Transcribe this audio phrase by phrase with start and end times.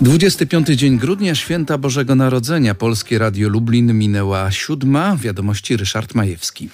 [0.00, 2.74] 25 dzień grudnia, święta Bożego Narodzenia.
[2.74, 5.16] Polskie Radio Lublin minęła siódma.
[5.16, 6.68] Wiadomości Ryszard Majewski.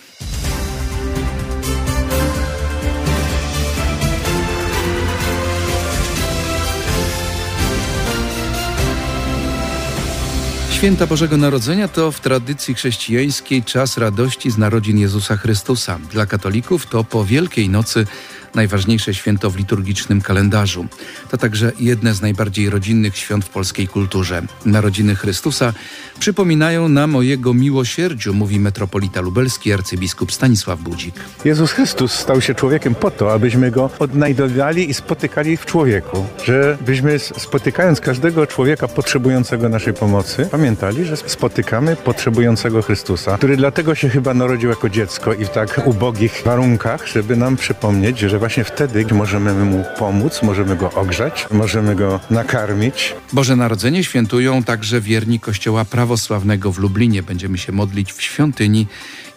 [10.70, 15.98] Święta Bożego Narodzenia to w tradycji chrześcijańskiej czas radości z narodzin Jezusa Chrystusa.
[16.12, 18.06] Dla katolików to po Wielkiej Nocy
[18.54, 20.86] najważniejsze święto w liturgicznym kalendarzu.
[21.30, 24.42] To także jedne z najbardziej rodzinnych świąt w polskiej kulturze.
[24.64, 25.72] Narodziny Chrystusa
[26.20, 31.14] przypominają nam o Jego miłosierdziu, mówi metropolita lubelski arcybiskup Stanisław Budzik.
[31.44, 36.26] Jezus Chrystus stał się człowiekiem po to, abyśmy Go odnajdowali i spotykali w człowieku.
[36.44, 44.08] Żebyśmy spotykając każdego człowieka potrzebującego naszej pomocy, pamiętali, że spotykamy potrzebującego Chrystusa, który dlatego się
[44.08, 49.14] chyba narodził jako dziecko i w tak ubogich warunkach, żeby nam przypomnieć, że właśnie wtedy
[49.14, 53.14] możemy mu pomóc, możemy go ogrzać, możemy go nakarmić.
[53.32, 57.22] Boże Narodzenie świętują także wierni Kościoła Prawosławnego w Lublinie.
[57.22, 58.86] Będziemy się modlić w świątyni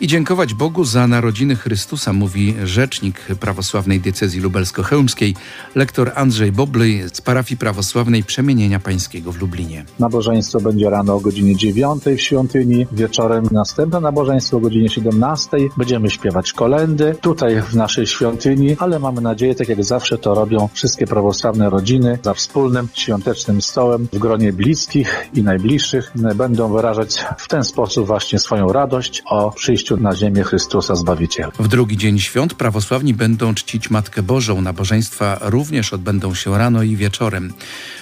[0.04, 5.36] i dziękować Bogu za narodziny Chrystusa, mówi rzecznik prawosławnej diecezji lubelsko-chełmskiej,
[5.76, 9.86] lektor Andrzej Bobly z parafii prawosławnej Przemienienia Pańskiego w Lublinie.
[10.00, 15.58] Nabożeństwo będzie rano o godzinie 9 w świątyni, wieczorem następne nabożeństwo o godzinie 17.
[15.78, 20.70] Będziemy śpiewać kolendy tutaj w naszej świątyni, ale mamy nadzieję, tak jak zawsze to robią
[20.74, 27.48] wszystkie prawosławne rodziny, za wspólnym świątecznym stołem w gronie bliskich i najbliższych będą wyrażać w
[27.48, 31.52] ten sposób właśnie swoją radość o przyjściu na ziemię Chrystusa Zbawiciela.
[31.60, 34.62] W drugi dzień świąt prawosławni będą czcić Matkę Bożą.
[34.62, 37.54] Nabożeństwa również odbędą się rano i wieczorem.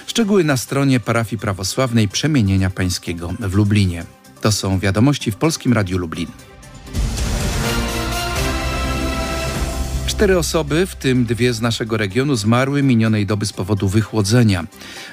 [0.06, 4.04] Szczegóły na stronie parafii prawosławnej Przemienienia Pańskiego w Lublinie.
[4.40, 6.28] To są wiadomości w Polskim Radiu Lublin.
[10.06, 14.64] Cztery osoby, w tym dwie z naszego regionu, zmarły minionej doby z powodu wychłodzenia.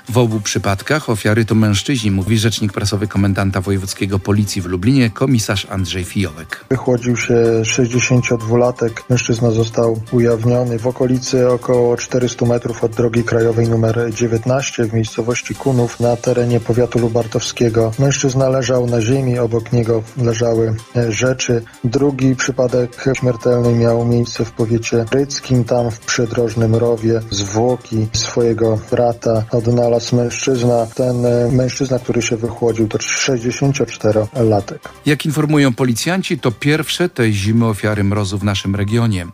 [0.10, 5.68] W obu przypadkach ofiary to mężczyźni, mówi rzecznik prasowy komendanta wojewódzkiego policji w Lublinie, komisarz
[5.70, 6.66] Andrzej Fijołek.
[6.70, 7.34] Wychłodził się
[7.64, 8.90] 62-latek.
[9.09, 15.56] Mężczyzna został ujawniony w okolicy około 400 metrów od drogi krajowej nr 19 w miejscowości
[15.56, 17.92] Kunów na terenie powiatu lubartowskiego.
[18.00, 20.75] Mężczyzna leżał na ziemi, obok niego leżały
[21.09, 21.64] rzeczy.
[21.84, 29.44] Drugi przypadek śmiertelny miał miejsce w powiecie Ryckim, tam w przydrożnym rowie zwłoki swojego brata
[29.52, 30.88] odnalazł mężczyzna.
[30.96, 34.80] Ten e, mężczyzna, który się wychłodził, to 64-latek.
[35.06, 39.28] Jak informują policjanci, to pierwsze tej zimy ofiary mrozu w naszym regionie.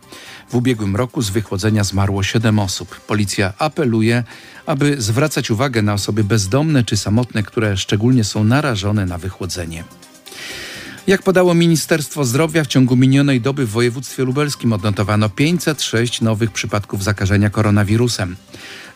[0.48, 3.00] W ubiegłym roku z wychłodzenia zmarło 7 osób.
[3.00, 4.24] Policja apeluje,
[4.66, 9.84] aby zwracać uwagę na osoby bezdomne czy samotne, które szczególnie są narażone na wychłodzenie.
[11.06, 17.04] Jak podało Ministerstwo Zdrowia, w ciągu minionej doby w województwie lubelskim odnotowano 506 nowych przypadków
[17.04, 18.36] zakażenia koronawirusem.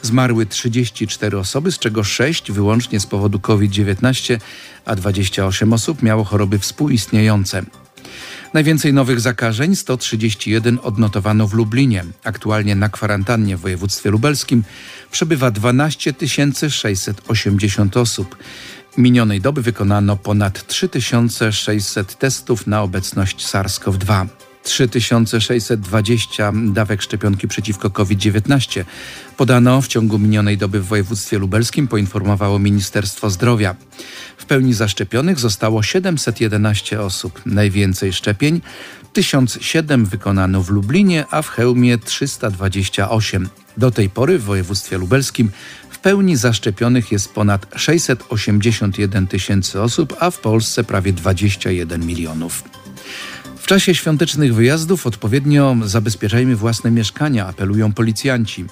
[0.03, 4.41] Zmarły 34 osoby, z czego 6 wyłącznie z powodu COVID-19,
[4.85, 7.63] a 28 osób miało choroby współistniejące.
[8.55, 12.05] Najwięcej nowych zakażeń 131 odnotowano w Lublinie.
[12.25, 14.65] Aktualnie na kwarantannie w województwie lubelskim
[15.11, 16.15] przebywa 12
[16.69, 18.37] 680 osób.
[18.99, 24.27] Minionej doby wykonano ponad 3600 testów na obecność SARS-CoV-2.
[24.63, 28.85] 3620 dawek szczepionki przeciwko COVID-19
[29.37, 33.77] podano w ciągu minionej doby w województwie lubelskim, poinformowało Ministerstwo Zdrowia.
[34.37, 37.43] W pełni zaszczepionych zostało 711 osób.
[37.47, 38.61] Najwięcej szczepień
[39.13, 43.49] 1007 wykonano w Lublinie, a w Chełmie 328.
[43.77, 45.51] Do tej pory w województwie lubelskim
[46.03, 52.80] pełni zaszczepionych jest ponad 681 tysięcy osób, a w Polsce prawie 21 milionów.
[53.61, 58.65] W czasie świątecznych wyjazdów odpowiednio zabezpieczajmy własne mieszkania, apelują policjanci.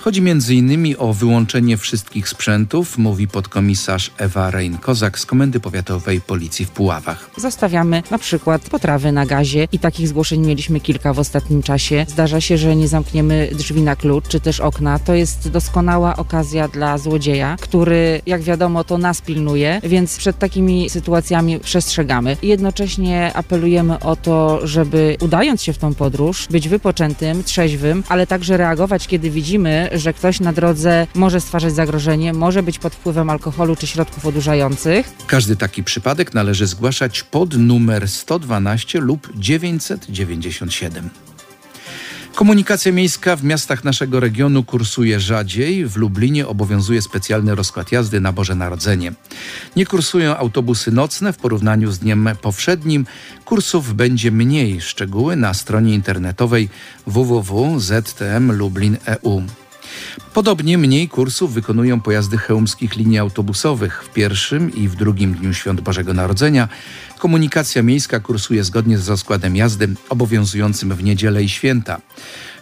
[0.00, 0.94] Chodzi m.in.
[0.98, 7.30] o wyłączenie wszystkich sprzętów, mówi podkomisarz Ewa Rein-Kozak z Komendy Powiatowej Policji w Puławach.
[7.36, 12.06] Zostawiamy na przykład potrawy na gazie i takich zgłoszeń mieliśmy kilka w ostatnim czasie.
[12.08, 14.98] Zdarza się, że nie zamkniemy drzwi na klucz czy też okna.
[14.98, 20.90] To jest doskonała okazja dla złodzieja, który jak wiadomo to nas pilnuje, więc przed takimi
[20.90, 22.36] sytuacjami przestrzegamy.
[22.42, 28.56] Jednocześnie apelujemy o to, żeby udając się w tą podróż, być wypoczętym, trzeźwym, ale także
[28.56, 33.76] reagować, kiedy widzimy, że ktoś na drodze może stwarzać zagrożenie, może być pod wpływem alkoholu
[33.76, 35.12] czy środków odurzających.
[35.26, 41.10] Każdy taki przypadek należy zgłaszać pod numer 112 lub 997.
[42.34, 45.86] Komunikacja miejska w miastach naszego regionu kursuje rzadziej.
[45.86, 49.12] W Lublinie obowiązuje specjalny rozkład jazdy na Boże Narodzenie.
[49.76, 53.06] Nie kursują autobusy nocne w porównaniu z dniem powszednim.
[53.44, 54.80] Kursów będzie mniej.
[54.80, 56.68] Szczegóły na stronie internetowej
[57.06, 59.42] www.ztmlublin.eu.
[60.34, 64.04] Podobnie mniej kursów wykonują pojazdy chełmskich linii autobusowych.
[64.04, 66.68] W pierwszym i w drugim dniu Świąt Bożego Narodzenia
[67.18, 72.00] komunikacja miejska kursuje zgodnie z rozkładem jazdy obowiązującym w niedzielę i święta.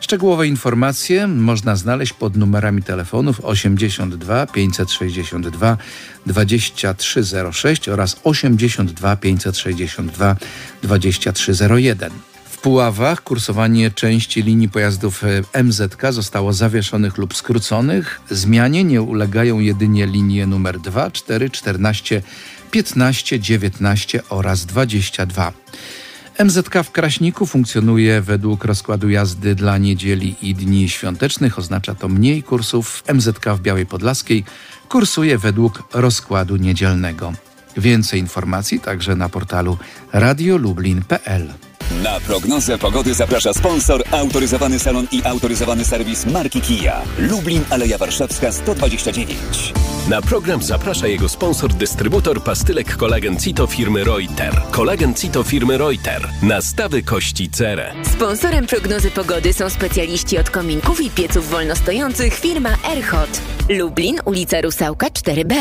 [0.00, 5.76] Szczegółowe informacje można znaleźć pod numerami telefonów 82 562
[6.26, 10.36] 2306 oraz 82 562
[10.82, 12.27] 2301.
[12.58, 15.24] W Puławach kursowanie części linii pojazdów
[15.54, 18.20] e, MZK zostało zawieszonych lub skróconych.
[18.30, 22.22] Zmianie nie ulegają jedynie linie numer 2, 4, 14,
[22.70, 25.52] 15, 19 oraz 22.
[26.44, 31.58] MZK w Kraśniku funkcjonuje według rozkładu jazdy dla niedzieli i dni świątecznych.
[31.58, 33.04] Oznacza to mniej kursów.
[33.14, 34.44] MZK w Białej Podlaskiej
[34.88, 37.32] kursuje według rozkładu niedzielnego.
[37.76, 39.78] Więcej informacji także na portalu
[40.12, 41.67] radiolublin.pl.
[41.90, 47.02] Na prognozę pogody zaprasza sponsor, autoryzowany salon i autoryzowany serwis marki Kia.
[47.18, 49.38] Lublin, Aleja Warszawska 129.
[50.08, 54.62] Na program zaprasza jego sponsor, dystrybutor pastylek kolagen Cito firmy Reuter.
[54.70, 56.28] Kolagen Cito firmy Reuter.
[56.42, 57.92] Nastawy kości cerę.
[58.14, 63.40] Sponsorem prognozy pogody są specjaliści od kominków i pieców wolnostojących firma Erhot.
[63.68, 65.54] Lublin, ulica Rusałka 4B.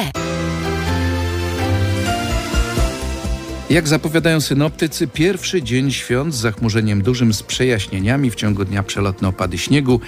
[3.70, 9.28] Jak zapowiadają synoptycy, pierwszy dzień świąt z zachmurzeniem dużym z przejaśnieniami w ciągu dnia przelotne
[9.28, 10.00] opady śniegu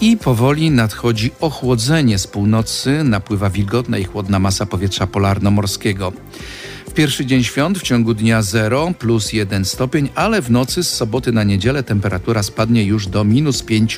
[0.00, 6.12] i powoli nadchodzi ochłodzenie z północy, napływa wilgotna i chłodna masa powietrza polarno-morskiego.
[6.92, 10.88] W pierwszy dzień świąt w ciągu dnia 0 plus 1 stopień, ale w nocy z
[10.88, 13.96] soboty na niedzielę temperatura spadnie już do minus 5,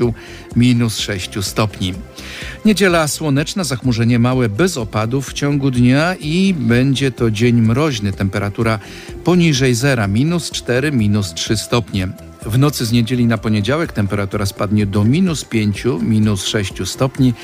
[0.56, 1.94] minus 6 stopni.
[2.64, 8.12] Niedziela słoneczna, zachmurzenie małe bez opadów w ciągu dnia i będzie to dzień mroźny.
[8.12, 8.79] Temperatura
[9.25, 12.08] poniżej zera, minus 4, minus 3 stopnie.
[12.46, 17.35] W nocy z niedzieli na poniedziałek temperatura spadnie do minus 5, minus 6 stopni.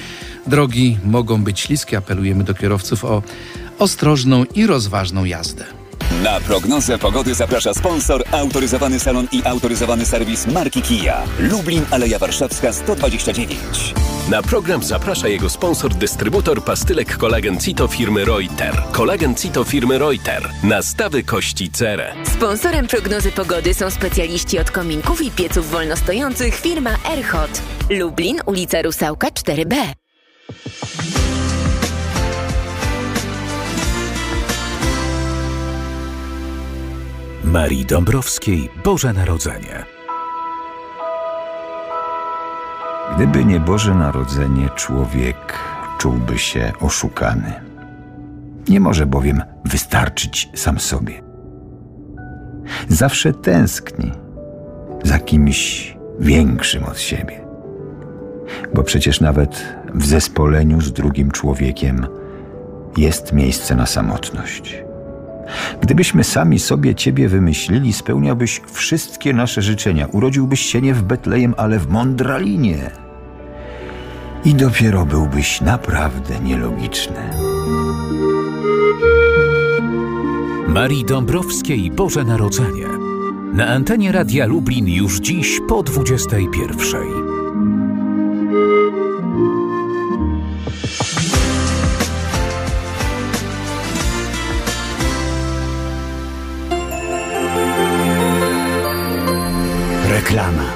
[0.46, 1.96] Drogi mogą być śliskie.
[1.96, 3.22] Apelujemy do kierowców o
[3.80, 5.64] ostrożną i rozważną jazdę.
[6.22, 11.22] Na prognozę pogody zaprasza sponsor, autoryzowany salon i autoryzowany serwis marki Kia.
[11.38, 13.58] Lublin, Aleja Warszawska 129.
[14.30, 18.82] Na program zaprasza jego sponsor, dystrybutor pastylek kolagen Cito firmy Reuter.
[18.92, 20.50] Kolagen Cito firmy Reuter.
[20.62, 22.14] Nastawy kości cerę.
[22.36, 27.62] Sponsorem prognozy pogody są specjaliści od kominków i pieców wolnostojących firma Erhot.
[27.90, 29.74] Lublin, ulica Rusałka 4B.
[37.52, 39.84] Marii Dąbrowskiej Boże Narodzenie.
[43.16, 45.36] Gdyby nie Boże Narodzenie, człowiek
[45.98, 47.52] czułby się oszukany.
[48.68, 51.22] Nie może bowiem wystarczyć sam sobie.
[52.88, 54.12] Zawsze tęskni
[55.04, 57.40] za kimś większym od siebie.
[58.74, 62.06] Bo przecież nawet w zespoleniu z drugim człowiekiem
[62.96, 64.89] jest miejsce na samotność.
[65.80, 70.06] Gdybyśmy sami sobie Ciebie wymyślili, spełniałbyś wszystkie nasze życzenia.
[70.06, 72.90] Urodziłbyś się nie w Betlejem, ale w Mondralinie.
[74.44, 77.20] I dopiero byłbyś naprawdę nielogiczny.
[80.68, 82.86] Marii Dąbrowskiej Boże Narodzenie.
[83.52, 87.29] Na antenie Radia Lublin już dziś po 21.
[100.30, 100.72] Reklama.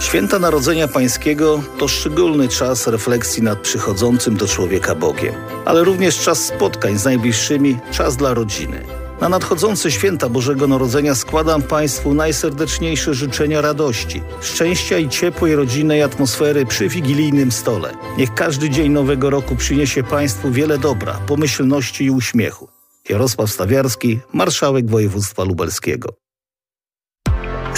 [0.00, 6.44] Święta Narodzenia Pańskiego to szczególny czas refleksji nad przychodzącym do człowieka Bogiem, ale również czas
[6.44, 8.84] spotkań z najbliższymi, czas dla rodziny.
[9.20, 16.66] Na nadchodzące święta Bożego Narodzenia składam Państwu najserdeczniejsze życzenia radości, szczęścia i ciepłej rodzinnej atmosfery
[16.66, 17.92] przy wigilijnym stole.
[18.18, 22.68] Niech każdy dzień Nowego Roku przyniesie Państwu wiele dobra, pomyślności i uśmiechu.
[23.08, 26.23] Jarosław Stawiarski, marszałek województwa lubelskiego.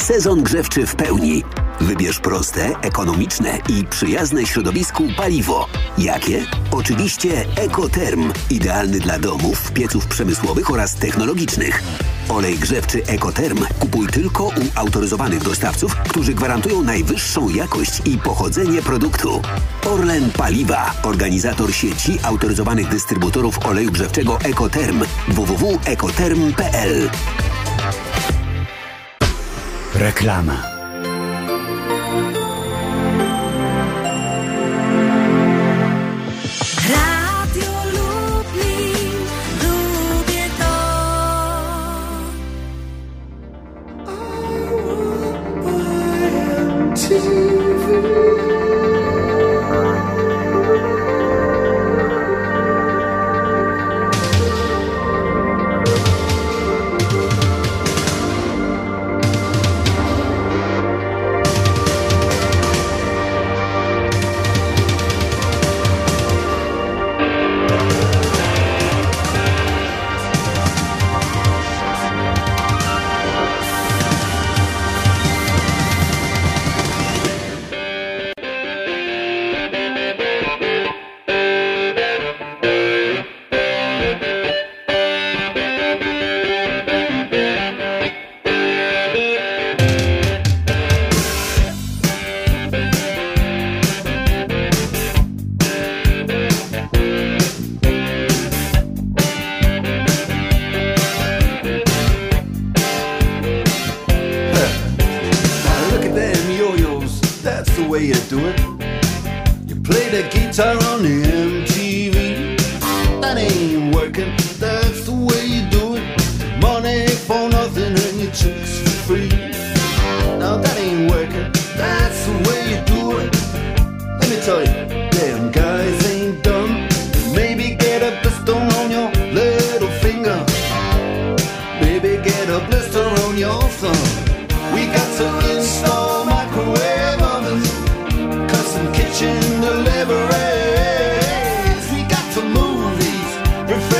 [0.00, 1.44] Sezon grzewczy w pełni.
[1.80, 5.66] Wybierz proste, ekonomiczne i przyjazne środowisku paliwo.
[5.98, 6.44] Jakie?
[6.70, 8.32] Oczywiście Ekoterm.
[8.50, 11.82] Idealny dla domów, pieców przemysłowych oraz technologicznych.
[12.28, 19.42] Olej grzewczy Ekoterm kupuj tylko u autoryzowanych dostawców, którzy gwarantują najwyższą jakość i pochodzenie produktu.
[19.86, 25.04] Orlen Paliwa, organizator sieci autoryzowanych dystrybutorów oleju grzewczego Ekoterm.
[25.28, 27.10] www.ekoterm.pl
[29.96, 30.75] Reklama.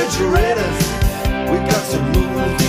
[0.07, 0.77] Refrigerators.
[1.51, 2.66] We got to move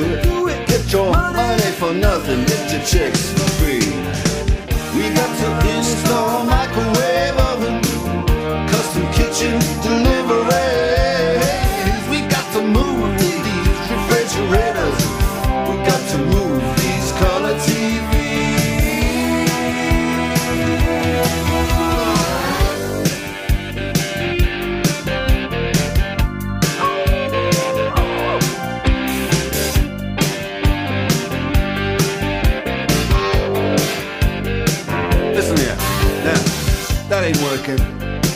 [0.00, 0.66] way you do it.
[0.68, 2.44] Get your money for nothing.
[2.44, 3.86] Get your chicks for free.
[4.96, 7.82] We got to install microwave oven,
[8.68, 10.05] custom kitchen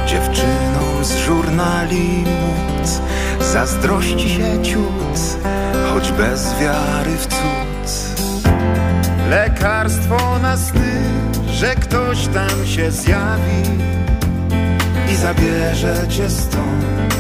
[0.06, 3.00] Dziewczyną z żurnali móc
[3.40, 4.98] Zazdrości się ciut
[5.98, 8.18] Choć bez wiary w cud
[9.30, 11.02] lekarstwo na sny,
[11.52, 13.62] że ktoś tam się zjawi
[15.12, 17.14] i zabierze cię stąd.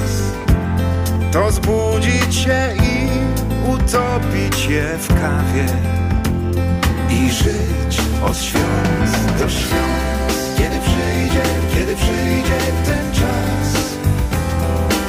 [1.32, 3.08] To zbudzić się i
[3.70, 5.66] utopić je w kawie
[7.10, 10.58] i żyć od świąt do świąt.
[10.58, 11.42] Kiedy przyjdzie,
[11.74, 13.96] kiedy przyjdzie ten czas,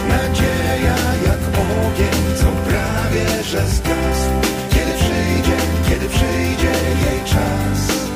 [0.09, 0.95] nadzieja
[1.25, 2.18] jak ogień,
[3.49, 5.57] Kiedy przyjdzie,
[5.89, 6.71] kiedy przyjdzie
[7.05, 8.07] jej czas,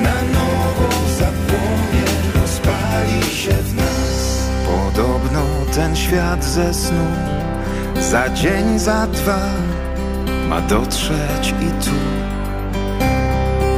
[0.00, 2.04] na nowo zapłonie,
[2.40, 4.48] rozpali się w nas.
[4.66, 5.42] Podobno
[5.74, 7.06] ten świat ze snu
[8.00, 9.40] za dzień, za dwa
[10.48, 11.96] ma dotrzeć i tu.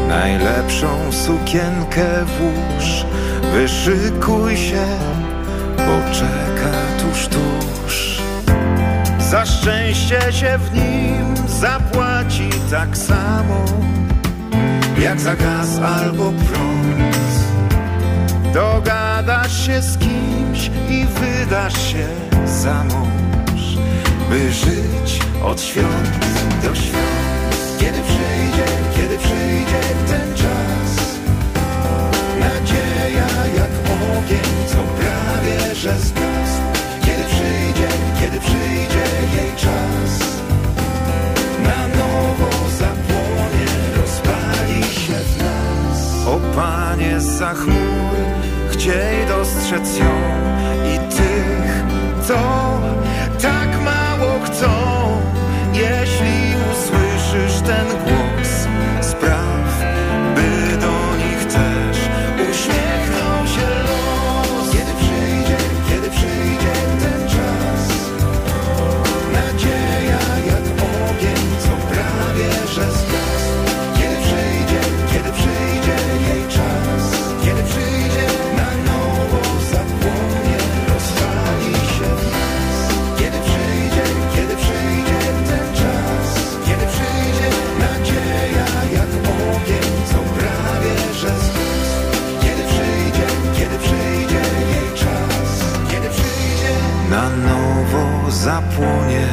[0.08, 3.06] Najlepszą sukienkę włóż,
[3.52, 4.86] wyszykuj się,
[5.76, 8.11] bo czeka tuż, tuż.
[9.32, 13.64] Za szczęście się w nim zapłaci tak samo,
[14.98, 17.16] jak za gaz albo prąd.
[18.54, 22.06] Dogadasz się z kimś i wydasz się
[22.46, 23.62] za mąż,
[24.30, 26.10] by żyć od świąt
[26.62, 27.78] do świąt.
[27.80, 28.66] Kiedy przyjdzie,
[28.96, 31.18] kiedy przyjdzie ten czas,
[32.40, 33.70] nadzieja jak
[34.18, 36.62] ogień, co prawie że zgasł.
[37.04, 37.88] Kiedy przyjdzie,
[38.22, 39.04] kiedy przyjdzie
[39.36, 40.12] jej czas,
[41.62, 46.26] na nowo zapłonie, rozpali się w nas.
[46.26, 48.14] O Panie za chmur,
[48.70, 50.14] chciej dostrzec ją
[50.94, 51.84] i tych,
[52.26, 52.61] co
[98.42, 99.28] zapłonie,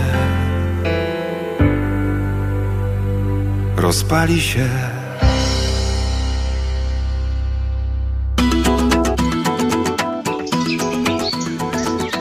[3.76, 4.70] rozpali się.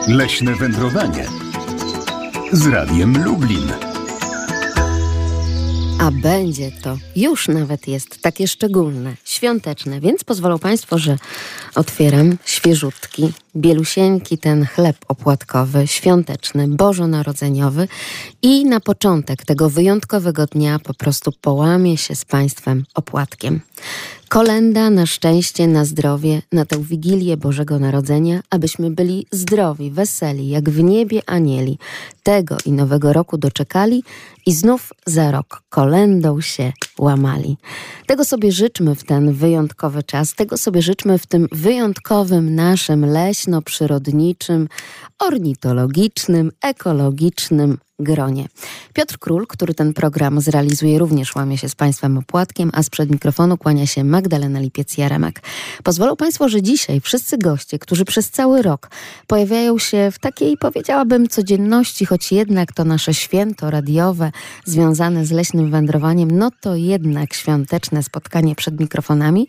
[0.07, 1.25] Leśne wędrowanie
[2.51, 3.71] z Radiem Lublin.
[5.99, 11.17] A będzie to, już nawet jest takie szczególne, świąteczne, więc pozwolą Państwo, że
[11.75, 17.87] otwieram świeżutki, bielusieńki ten chleb opłatkowy, świąteczny, bożonarodzeniowy
[18.41, 23.61] i na początek tego wyjątkowego dnia po prostu połamię się z Państwem opłatkiem.
[24.29, 30.69] Kolenda na szczęście, na zdrowie, na tę Wigilię Bożego Narodzenia, abyśmy byli zdrowi, weseli, jak
[30.69, 31.77] w niebie anieli.
[32.23, 34.03] Tego i nowego roku doczekali
[34.45, 37.57] i znów za rok kolendą się łamali.
[38.07, 43.05] Tego sobie życzmy w ten wyjątkowy czas, tego sobie życzmy w tym wyjątkowym naszym
[43.39, 44.67] leśno-przyrodniczym,
[45.19, 48.47] ornitologicznym, ekologicznym gronie.
[48.93, 53.57] Piotr Król, który ten program zrealizuje, również łamie się z Państwem opłatkiem, a sprzed mikrofonu
[53.57, 55.39] kłania się Magdalena Lipiec-Jaremek.
[55.83, 58.89] Pozwolą Państwo, że dzisiaj wszyscy goście, którzy przez cały rok
[59.27, 64.31] pojawiają się w takiej, powiedziałabym, codzienności, choć jednak to nasze święto radiowe
[64.65, 69.47] związane z leśnym wędrowaniem, no to jednak świąteczne spotkanie przed mikrofonami.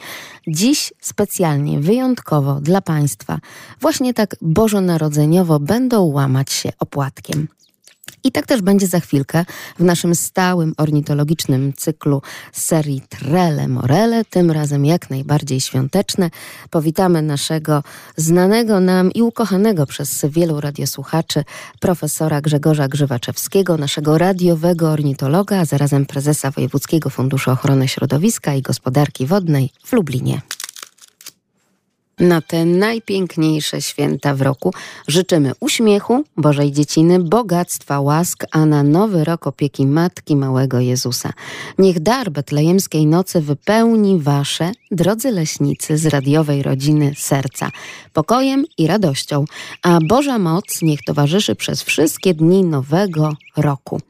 [0.48, 3.38] Dziś specjalnie, wyjątkowo dla Państwa,
[3.80, 7.48] właśnie tak bożonarodzeniowo będą łamać się opłatkiem.
[8.24, 9.44] I tak też będzie za chwilkę
[9.78, 16.30] w naszym stałym ornitologicznym cyklu serii Trele Morele, tym razem jak najbardziej świąteczne.
[16.70, 17.82] Powitamy naszego
[18.16, 21.44] znanego nam i ukochanego przez wielu radiosłuchaczy
[21.80, 29.26] profesora Grzegorza Grzywaczewskiego, naszego radiowego ornitologa, a zarazem prezesa Wojewódzkiego Funduszu Ochrony Środowiska i Gospodarki
[29.26, 30.40] Wodnej w Lublinie.
[32.20, 34.72] Na te najpiękniejsze święta w roku
[35.08, 41.32] życzymy uśmiechu, Bożej Dzieciny, bogactwa, łask, a na nowy rok opieki Matki Małego Jezusa.
[41.78, 47.70] Niech dar betlejemskiej nocy wypełni wasze, drodzy leśnicy z radiowej rodziny serca,
[48.12, 49.44] pokojem i radością,
[49.82, 54.00] a Boża moc niech towarzyszy przez wszystkie dni nowego roku.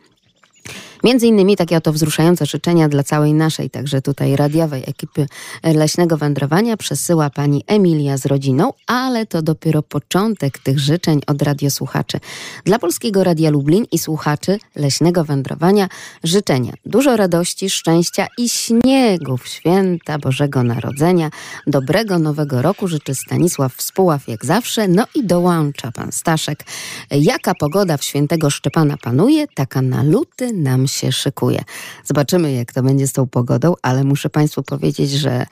[1.04, 5.26] Między innymi takie oto wzruszające życzenia dla całej naszej, także tutaj radiowej ekipy
[5.62, 12.20] Leśnego Wędrowania przesyła pani Emilia z rodziną, ale to dopiero początek tych życzeń od radiosłuchaczy.
[12.64, 15.88] Dla Polskiego Radia Lublin i słuchaczy Leśnego Wędrowania
[16.24, 21.30] życzenia dużo radości, szczęścia i śniegu w święta Bożego Narodzenia.
[21.66, 26.64] Dobrego Nowego Roku życzy Stanisław Współaw jak zawsze, no i dołącza pan Staszek.
[27.10, 31.64] Jaka pogoda w świętego Szczepana panuje, taka na luty nam się szykuje.
[32.04, 35.46] Zobaczymy, jak to będzie z tą pogodą, ale muszę Państwu powiedzieć, że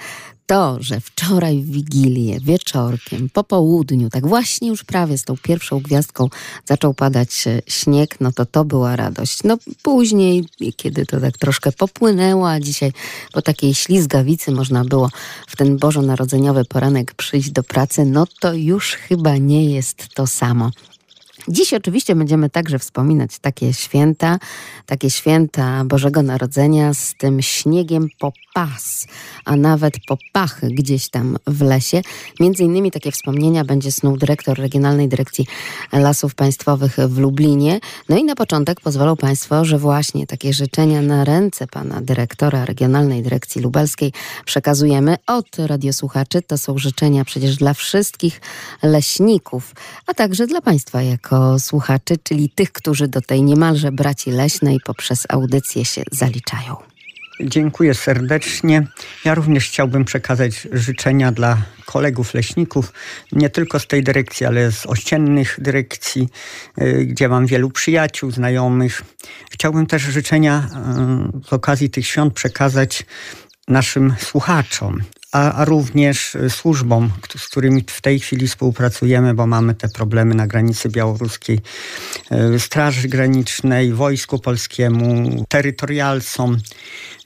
[0.48, 5.80] to, że wczoraj w Wigilię, wieczorkiem, po południu, tak właśnie już prawie z tą pierwszą
[5.80, 6.28] gwiazdką
[6.64, 9.38] zaczął padać e, śnieg, no to to była radość.
[9.44, 10.46] No później,
[10.76, 12.92] kiedy to tak troszkę popłynęło, a dzisiaj
[13.32, 15.10] po takiej ślizgawicy można było
[15.46, 20.70] w ten bożonarodzeniowy poranek przyjść do pracy, no to już chyba nie jest to samo.
[21.48, 24.38] Dziś oczywiście będziemy także wspominać takie święta,
[24.86, 29.06] takie święta Bożego Narodzenia z tym śniegiem po pas,
[29.44, 32.02] a nawet po pachy gdzieś tam w lesie.
[32.40, 35.46] Między innymi takie wspomnienia będzie snuł dyrektor Regionalnej Dyrekcji
[35.92, 37.80] Lasów Państwowych w Lublinie.
[38.08, 43.22] No i na początek pozwolą Państwo, że właśnie takie życzenia na ręce pana dyrektora Regionalnej
[43.22, 44.12] Dyrekcji Lubelskiej
[44.44, 46.42] przekazujemy od radiosłuchaczy.
[46.42, 48.40] To są życzenia przecież dla wszystkich
[48.82, 49.74] leśników,
[50.06, 51.27] a także dla Państwa jako
[51.58, 56.76] słuchaczy, czyli tych, którzy do tej niemalże braci leśnej poprzez audycję się zaliczają.
[57.40, 58.86] Dziękuję serdecznie.
[59.24, 62.92] Ja również chciałbym przekazać życzenia dla kolegów leśników,
[63.32, 66.28] nie tylko z tej dyrekcji, ale z ościennych dyrekcji,
[66.82, 69.02] y, gdzie mam wielu przyjaciół, znajomych.
[69.50, 70.68] Chciałbym też życzenia
[71.42, 73.06] y, z okazji tych świąt przekazać
[73.68, 79.74] naszym słuchaczom, a, a również y, służbom, z którymi w tej chwili współpracujemy, bo mamy
[79.74, 81.60] te problemy na granicy białoruskiej,
[82.54, 86.58] y, Straży Granicznej, Wojsku Polskiemu, terytorialcom.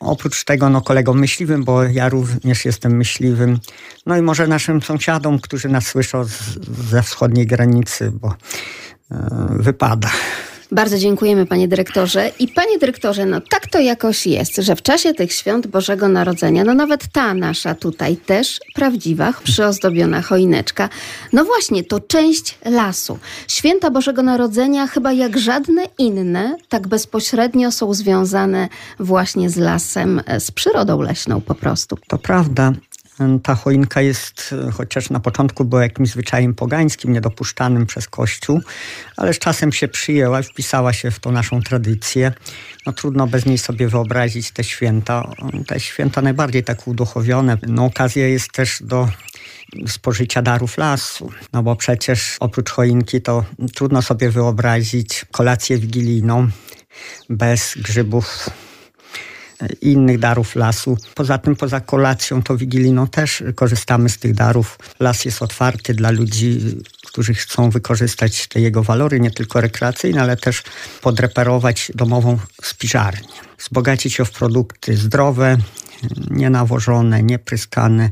[0.01, 3.59] Oprócz tego no, kolegom myśliwym, bo ja również jestem myśliwym.
[4.07, 6.33] No i może naszym sąsiadom, którzy nas słyszą z,
[6.91, 9.17] ze wschodniej granicy, bo y,
[9.51, 10.11] wypada.
[10.73, 12.31] Bardzo dziękujemy panie dyrektorze.
[12.39, 16.65] I panie dyrektorze, no tak to jakoś jest, że w czasie tych świąt Bożego Narodzenia,
[16.65, 20.89] no nawet ta nasza tutaj też prawdziwa, przyozdobiona choineczka,
[21.33, 23.19] no właśnie, to część lasu.
[23.49, 28.69] Święta Bożego Narodzenia chyba jak żadne inne, tak bezpośrednio są związane
[29.01, 31.99] właśnie z lasem, e, z przyrodą leśną po prostu.
[32.09, 32.73] To prawda.
[33.43, 38.61] Ta choinka jest, e, chociaż na początku była jakimś zwyczajem pogańskim, niedopuszczanym przez Kościół,
[39.17, 42.33] ale z czasem się przyjęła i wpisała się w tą naszą tradycję.
[42.87, 45.31] No, trudno bez niej sobie wyobrazić te święta.
[45.67, 47.59] Te święta najbardziej tak uduchowione.
[47.67, 49.09] No, okazja jest też do
[49.87, 51.31] spożycia darów lasu.
[51.53, 56.49] No bo przecież oprócz choinki to trudno sobie wyobrazić kolację wigilijną
[57.29, 58.51] bez grzybów
[59.81, 60.97] i innych darów lasu.
[61.15, 64.79] Poza tym, poza kolacją to wigilijną też korzystamy z tych darów.
[65.01, 66.61] Las jest otwarty dla ludzi,
[67.07, 70.63] którzy chcą wykorzystać te jego walory, nie tylko rekreacyjne, ale też
[71.03, 73.52] podreperować domową spiżarnię.
[73.63, 75.59] Wzbogacić ją w produkty zdrowe,
[76.31, 78.11] nienawożone, niepryskane.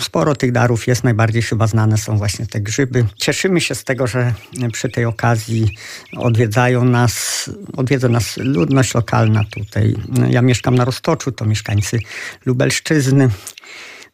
[0.00, 3.04] Sporo tych darów jest, najbardziej chyba znane są właśnie te grzyby.
[3.16, 4.34] Cieszymy się z tego, że
[4.72, 5.74] przy tej okazji
[6.16, 9.94] odwiedzają nas, odwiedza nas ludność lokalna tutaj.
[10.30, 11.98] Ja mieszkam na Roztoczu, to mieszkańcy
[12.46, 13.30] Lubelszczyzny.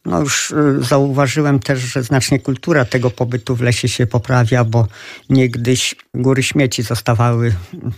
[0.05, 4.87] No już y, zauważyłem też, że znacznie kultura tego pobytu w lesie się poprawia, bo
[5.29, 7.55] niegdyś góry śmieci zostawały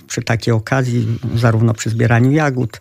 [0.07, 2.79] przy takiej okazji, zarówno przy zbieraniu jagód,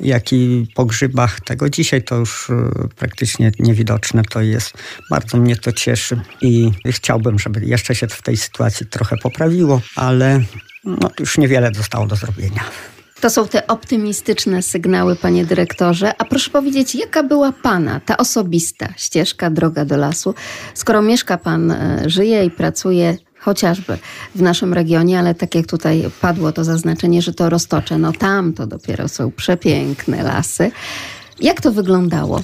[0.00, 1.40] jak i po grzybach.
[1.40, 2.54] Tego dzisiaj to już y,
[2.96, 4.72] praktycznie niewidoczne to jest.
[5.10, 10.42] Bardzo mnie to cieszy i chciałbym, żeby jeszcze się w tej sytuacji trochę poprawiło, ale
[10.84, 12.64] no, już niewiele zostało do zrobienia.
[13.20, 16.12] To są te optymistyczne sygnały, panie dyrektorze.
[16.18, 20.34] A proszę powiedzieć, jaka była pana ta osobista ścieżka, droga do lasu?
[20.74, 23.98] Skoro mieszka pan, e, żyje i pracuje chociażby
[24.34, 28.52] w naszym regionie, ale tak jak tutaj padło to zaznaczenie, że to roztocze, no tam
[28.52, 30.70] to dopiero są przepiękne lasy.
[31.40, 32.42] Jak to wyglądało?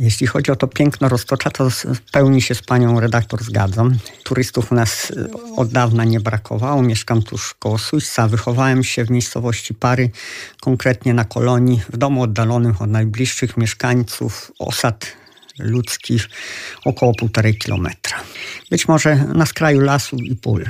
[0.00, 3.96] Jeśli chodzi o to piękno roztocza, to w pełni się z panią redaktor zgadzam.
[4.24, 6.82] Turystów u nas y, od dawna nie brakowało.
[6.82, 8.28] Mieszkam tuż koło Suśca.
[8.28, 10.10] Wychowałem się w miejscowości Pary,
[10.60, 15.06] konkretnie na kolonii, w domu oddalonym od najbliższych mieszkańców osad
[15.58, 16.28] ludzkich
[16.84, 18.18] około półtorej kilometra.
[18.70, 20.64] Być może na skraju lasu i pól.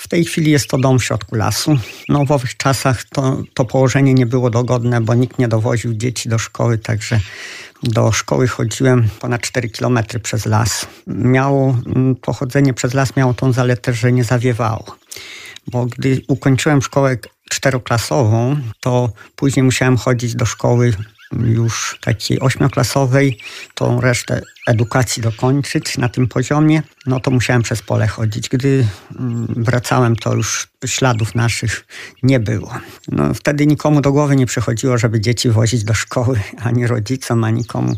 [0.00, 1.78] W tej chwili jest to dom w środku lasu.
[2.08, 6.28] No, w owych czasach to, to położenie nie było dogodne, bo nikt nie dowoził dzieci
[6.28, 7.20] do szkoły, także
[7.82, 10.86] do szkoły chodziłem ponad 4 kilometry przez las.
[11.06, 11.76] Miało,
[12.20, 14.96] pochodzenie przez las miało tą zaletę, że nie zawiewało.
[15.66, 17.16] Bo gdy ukończyłem szkołę
[17.50, 20.92] czteroklasową, to później musiałem chodzić do szkoły
[21.32, 23.38] już takiej ośmioklasowej,
[23.74, 28.48] tą resztę edukacji dokończyć na tym poziomie, no to musiałem przez pole chodzić.
[28.48, 28.86] Gdy
[29.18, 31.86] mm, wracałem, to już śladów naszych
[32.22, 32.74] nie było.
[33.08, 37.64] No, wtedy nikomu do głowy nie przychodziło, żeby dzieci wozić do szkoły, ani rodzicom, ani
[37.64, 37.96] komu.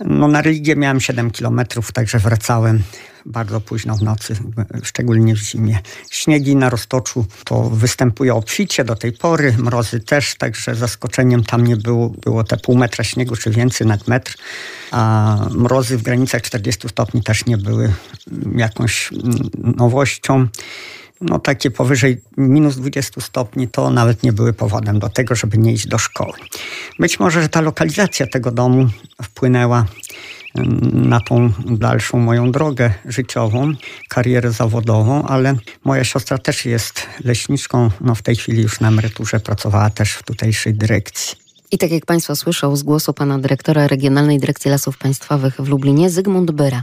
[0.00, 2.82] No, na religię miałem 7 kilometrów, także wracałem
[3.26, 4.36] bardzo późno w nocy,
[4.82, 5.78] szczególnie w zimie.
[6.10, 11.76] Śniegi na roztoczu to występuje obficie do tej pory, mrozy też, także zaskoczeniem tam nie
[11.76, 14.34] było, było te pół metra śniegu czy więcej nad metr,
[14.90, 17.92] a mrozy w granicach 40 stopni też nie były
[18.56, 20.48] jakąś mm, nowością
[21.20, 25.72] no takie powyżej minus 20 stopni to nawet nie były powodem do tego, żeby nie
[25.72, 26.32] iść do szkoły.
[26.98, 28.88] Być może, że ta lokalizacja tego domu
[29.22, 29.86] wpłynęła
[30.92, 33.72] na tą dalszą moją drogę życiową,
[34.08, 39.40] karierę zawodową, ale moja siostra też jest leśniczką, no w tej chwili już na emeryturze
[39.40, 41.43] pracowała też w tutejszej dyrekcji.
[41.70, 46.10] I tak jak Państwo słyszą z głosu pana dyrektora Regionalnej Dyrekcji Lasów Państwowych w Lublinie,
[46.10, 46.82] Zygmunt Byra,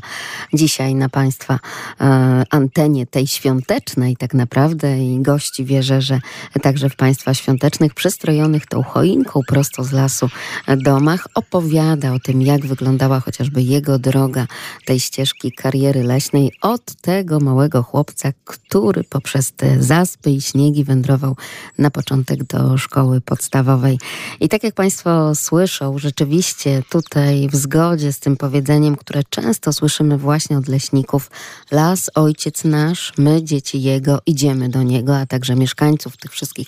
[0.54, 1.60] dzisiaj na Państwa
[2.02, 6.20] e, antenie tej świątecznej tak naprawdę i gości wierzę, że
[6.62, 10.30] także w Państwa świątecznych, przystrojonych tą choinką prosto z lasu
[10.78, 14.48] domach, opowiada o tym, jak wyglądała chociażby jego droga
[14.86, 21.36] tej ścieżki kariery leśnej od tego małego chłopca, który poprzez te zaspy i śniegi wędrował
[21.78, 24.00] na początek do szkoły podstawowej.
[24.39, 30.18] I tak jak Państwo słyszą, rzeczywiście tutaj w zgodzie z tym powiedzeniem, które często słyszymy
[30.18, 31.32] właśnie od leśników,
[31.72, 36.68] las, ojciec nasz, my, dzieci jego, idziemy do niego, a także mieszkańców tych wszystkich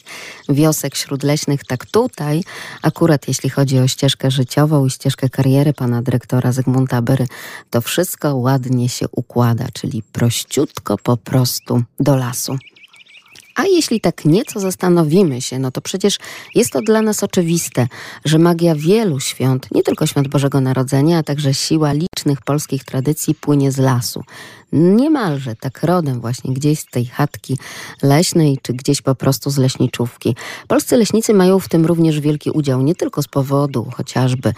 [0.49, 2.43] wiosek śródleśnych, tak tutaj,
[2.81, 7.27] akurat jeśli chodzi o ścieżkę życiową i ścieżkę kariery pana dyrektora Zygmunta Bery,
[7.69, 12.57] to wszystko ładnie się układa, czyli prościutko po prostu do lasu.
[13.55, 16.17] A jeśli tak nieco zastanowimy się, no to przecież
[16.55, 17.87] jest to dla nas oczywiste,
[18.25, 23.35] że magia wielu świąt, nie tylko świąt Bożego Narodzenia, a także siła licznych polskich tradycji
[23.35, 24.23] płynie z lasu.
[24.73, 27.57] Niemalże tak rodem właśnie gdzieś z tej chatki
[28.03, 30.35] leśnej, czy gdzieś po prostu z leśniczówki.
[30.67, 34.53] Polscy leśnicy mają w tym również wielki udział, nie tylko z powodu chociażby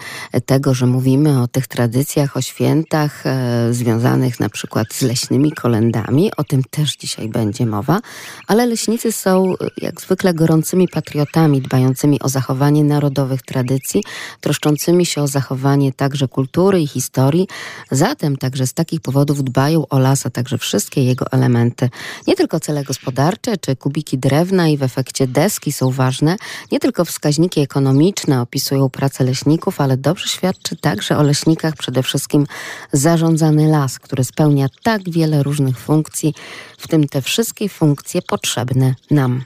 [0.46, 6.30] tego, że mówimy o tych tradycjach, o świętach e, związanych na przykład z leśnymi kolendami,
[6.36, 8.00] o tym też dzisiaj będzie mowa,
[8.46, 14.02] ale leśnicy są e, jak zwykle gorącymi patriotami, dbającymi o zachowanie narodowych tradycji,
[14.40, 17.48] troszczącymi się o zachowanie także kultury i historii.
[17.90, 21.90] Zatem także z takich powodów dbają o las, a także wszystkie jego elementy.
[22.26, 26.36] Nie tylko cele gospodarcze czy kubiki drewna i w efekcie deski są ważne,
[26.72, 32.46] nie tylko wskaźniki ekonomiczne opisują pracę leśników, ale dobrze świadczy także o leśnikach przede wszystkim
[32.92, 36.34] zarządzany las, który spełnia tak wiele różnych funkcji,
[36.78, 39.44] w tym te wszystkie funkcje potrzebne nam.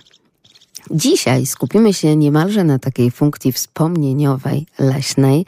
[0.90, 5.46] Dzisiaj skupimy się niemalże na takiej funkcji wspomnieniowej, leśnej,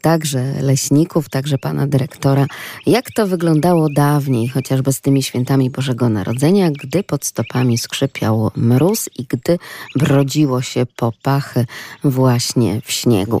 [0.00, 2.46] także leśników, także pana dyrektora.
[2.86, 9.10] Jak to wyglądało dawniej, chociażby z tymi świętami Bożego Narodzenia, gdy pod stopami skrzypiał mróz
[9.18, 9.58] i gdy
[9.96, 11.66] brodziło się po pachy
[12.04, 13.40] właśnie w śniegu.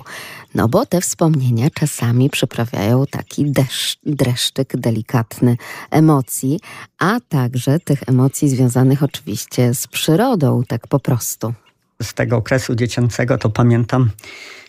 [0.54, 5.56] No bo te wspomnienia czasami przyprawiają taki deszcz, dreszczyk delikatny
[5.90, 6.60] emocji,
[6.98, 11.54] a także tych emocji związanych oczywiście z przyrodą, tak po prostu.
[12.02, 14.10] Z tego okresu dziecięcego to pamiętam,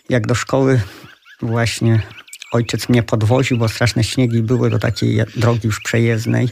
[0.08, 0.80] jak do szkoły
[1.42, 2.02] właśnie
[2.52, 6.48] ojciec mnie podwoził, bo straszne śniegi były do takiej drogi już przejezdnej,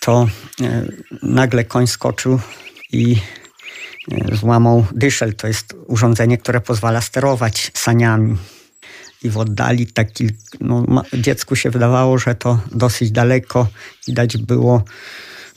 [0.00, 0.28] to
[0.62, 0.86] e,
[1.22, 2.40] nagle koń skoczył
[2.92, 3.16] i
[4.32, 5.34] złamał dyszel.
[5.34, 8.36] To jest urządzenie, które pozwala sterować saniami.
[9.22, 10.28] I w oddali taki,
[10.60, 13.66] no, dziecku się wydawało, że to dosyć daleko.
[14.06, 14.84] Widać było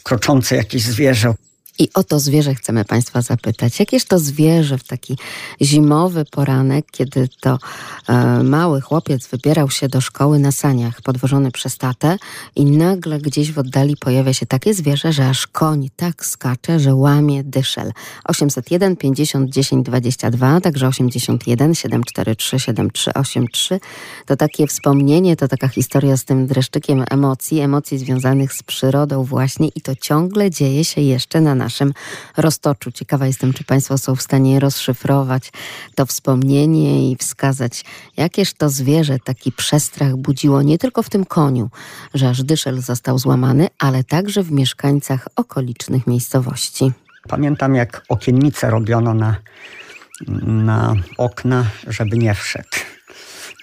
[0.04, 1.34] kroczące jakieś zwierzę.
[1.80, 3.80] I o to zwierzę chcemy Państwa zapytać.
[3.80, 5.18] Jakież to zwierzę w taki
[5.62, 7.58] zimowy poranek, kiedy to
[8.08, 12.18] e, mały chłopiec wybierał się do szkoły na saniach, podwożony przez tatę
[12.56, 16.96] i nagle gdzieś w oddali pojawia się takie zwierzę, że aż koń tak skacze, że
[16.96, 17.92] łamie dyszel.
[18.24, 23.80] 801 50 10 22, także 81 743 7383.
[24.26, 29.68] To takie wspomnienie, to taka historia z tym dreszczykiem emocji, emocji związanych z przyrodą właśnie
[29.76, 31.94] i to ciągle dzieje się jeszcze na naszym
[32.38, 32.92] roztoczu.
[32.92, 35.52] Ciekawa jestem, czy Państwo są w stanie rozszyfrować
[35.96, 37.86] to wspomnienie i wskazać,
[38.18, 41.70] jakież to zwierzę taki przestrach budziło nie tylko w tym koniu,
[42.14, 46.92] że aż dyszel został złamany, ale także w mieszkańcach okolicznych miejscowości.
[47.28, 49.36] Pamiętam, jak okiennice robiono na,
[50.68, 52.78] na okna, żeby nie wszedł.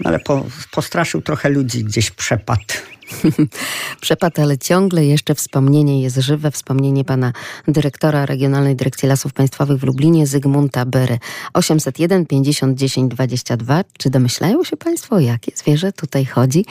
[0.01, 2.75] No ale po, postraszył trochę ludzi, gdzieś przepadł
[4.01, 6.51] Przepadł, ale ciągle jeszcze wspomnienie jest żywe.
[6.51, 7.33] Wspomnienie pana
[7.69, 11.19] dyrektora Regionalnej Dyrekcji Lasów Państwowych w Lublinie, Zygmunta Bery.
[11.55, 13.85] 801 50 10 22.
[13.99, 16.65] Czy domyślają się państwo, o jakie zwierzę tutaj chodzi?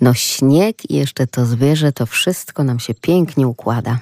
[0.00, 3.98] No śnieg i jeszcze to zwierzę, to wszystko nam się pięknie układa.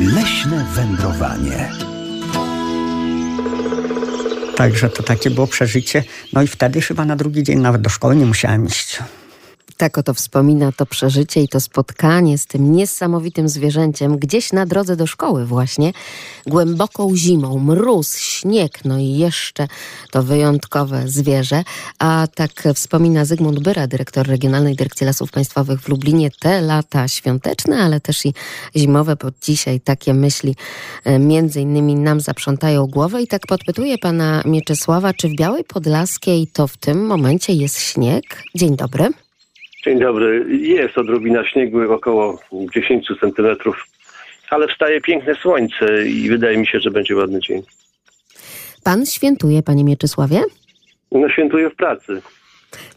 [0.00, 1.83] Leśne wędrowanie.
[4.56, 6.04] Także to takie było przeżycie.
[6.32, 8.98] No i wtedy chyba na drugi dzień nawet do szkoły nie musiałem iść.
[9.76, 14.96] Tak oto wspomina to przeżycie i to spotkanie z tym niesamowitym zwierzęciem gdzieś na drodze
[14.96, 15.92] do szkoły właśnie,
[16.46, 19.68] głęboką zimą, mróz, śnieg, no i jeszcze
[20.10, 21.64] to wyjątkowe zwierzę.
[21.98, 27.76] A tak wspomina Zygmunt Byra, dyrektor Regionalnej Dyrekcji Lasów Państwowych w Lublinie, te lata świąteczne,
[27.76, 28.34] ale też i
[28.76, 30.56] zimowe, bo dzisiaj takie myśli
[31.04, 36.46] e, między innymi nam zaprzątają głowę i tak podpytuję pana Mieczysława, czy w Białej Podlaskiej
[36.46, 38.42] to w tym momencie jest śnieg?
[38.54, 39.23] Dzień dobry.
[39.84, 40.46] Dzień dobry.
[40.60, 42.38] Jest odrobina śniegu, około
[42.74, 43.86] 10 centymetrów,
[44.50, 47.62] ale wstaje piękne słońce i wydaje mi się, że będzie ładny dzień.
[48.84, 50.42] Pan świętuje, panie Mieczysławie?
[51.12, 52.22] No świętuję w pracy.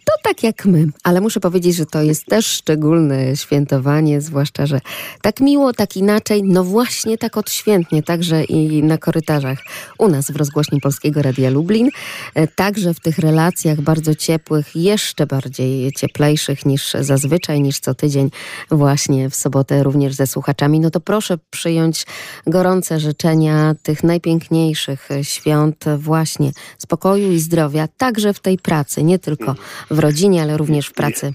[0.07, 4.81] To tak jak my, ale muszę powiedzieć, że to jest też szczególne świętowanie, zwłaszcza, że
[5.21, 9.57] tak miło, tak inaczej, no właśnie tak odświętnie, także i na korytarzach
[9.97, 11.89] u nas w rozgłośni Polskiego Radia Lublin,
[12.35, 18.29] e, także w tych relacjach bardzo ciepłych, jeszcze bardziej cieplejszych niż zazwyczaj, niż co tydzień
[18.71, 22.05] właśnie w sobotę również ze słuchaczami, no to proszę przyjąć
[22.45, 29.55] gorące życzenia tych najpiękniejszych świąt właśnie spokoju i zdrowia, także w tej pracy, nie tylko
[29.91, 31.33] w rodzinie, ale również w pracy.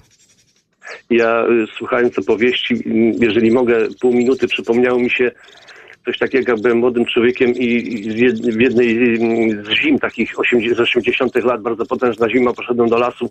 [1.09, 2.75] Ja y, słuchając opowieści,
[3.19, 5.31] jeżeli mogę, pół minuty przypomniało mi się
[6.05, 10.39] coś takiego, jak byłem młodym człowiekiem i w jed- w jednej y, z zim, takich
[10.39, 13.29] 80, z 80 lat, bardzo potężna zima, poszedłem do lasu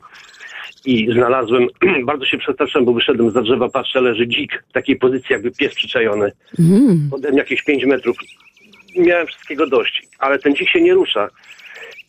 [0.84, 1.66] i znalazłem,
[2.10, 5.74] bardzo się przestraszyłem, bo wyszedłem za drzewa, patrzę, leży dzik w takiej pozycji, jakby pies
[5.74, 6.32] przyczajony.
[6.58, 7.08] Mm.
[7.12, 8.16] ode mnie jakieś 5 metrów.
[8.96, 11.28] Miałem wszystkiego dość, ale ten dzik się nie rusza.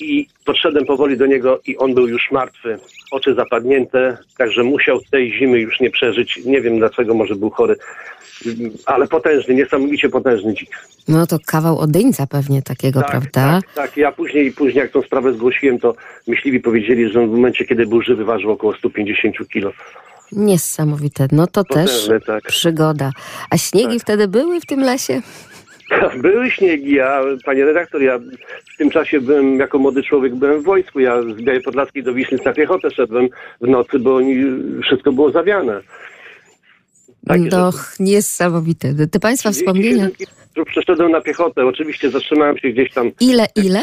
[0.03, 2.79] I podszedłem powoli do niego i on był już martwy,
[3.11, 6.39] oczy zapadnięte, także musiał tej zimy już nie przeżyć.
[6.45, 7.75] Nie wiem dlaczego, może był chory,
[8.85, 10.69] ale potężny, niesamowicie potężny dzik.
[11.07, 13.61] No to kawał odyńca pewnie takiego, prawda?
[13.61, 15.95] Tak, tak, ja później, później jak tą sprawę zgłosiłem, to
[16.27, 19.71] myśliwi powiedzieli, że w momencie, kiedy był żywy, ważył około 150 kilo.
[20.31, 21.27] Niesamowite.
[21.31, 22.43] No to też Potężne, tak.
[22.43, 23.11] przygoda.
[23.49, 25.21] A śniegi wtedy były w tym lesie?
[26.21, 28.19] Były śniegi, a panie redaktor, ja
[28.73, 30.99] w tym czasie byłem, jako młody człowiek byłem w wojsku.
[30.99, 33.29] Ja z Białej Podlaskiej do Wiśnic na piechotę szedłem
[33.61, 34.35] w nocy, bo oni,
[34.83, 35.81] wszystko było zawiane.
[37.27, 39.07] No, niesamowite.
[39.07, 40.09] Te państwa wspomnienia.
[40.65, 43.81] Przeszedłem na piechotę, oczywiście zatrzymałem się gdzieś tam Ile, ile?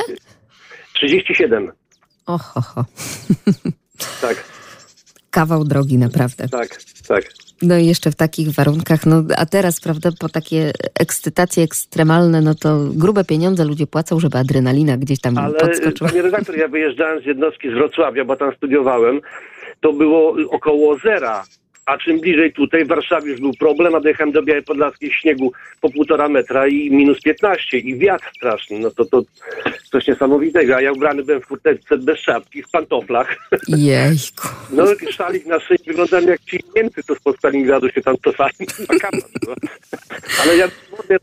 [0.93, 1.73] 37.
[2.27, 2.85] Oho, ho.
[4.21, 4.45] Tak,
[5.31, 6.49] Kawał drogi, naprawdę.
[6.49, 7.25] tak, tak.
[7.63, 12.55] No i jeszcze w takich warunkach, no a teraz, prawda, po takie ekscytacje ekstremalne, no
[12.55, 16.11] to grube pieniądze ludzie płacą, żeby adrenalina gdzieś tam Ale podskoczyła.
[16.11, 19.21] panie redaktor, ja wyjeżdżałem z jednostki z Wrocławia, bo tam studiowałem,
[19.81, 21.45] to było około zera.
[21.91, 25.53] A czym bliżej tutaj, w Warszawie już był problem, a dojechałem do Białej Podlaskiej śniegu
[25.81, 28.79] po półtora metra i minus 15 i wiatr straszny.
[28.79, 29.23] No to, to
[29.91, 30.77] coś niesamowitego.
[30.77, 33.37] A ja ubrany byłem w kurteczce bez szapki, w pantoflach.
[33.69, 34.49] Jejku.
[34.77, 38.55] No szalik na szyi, wyglądałem jak ci Niemcy, co spod Stalingradu się tam cofali.
[39.47, 39.55] No.
[40.43, 40.69] Ale ja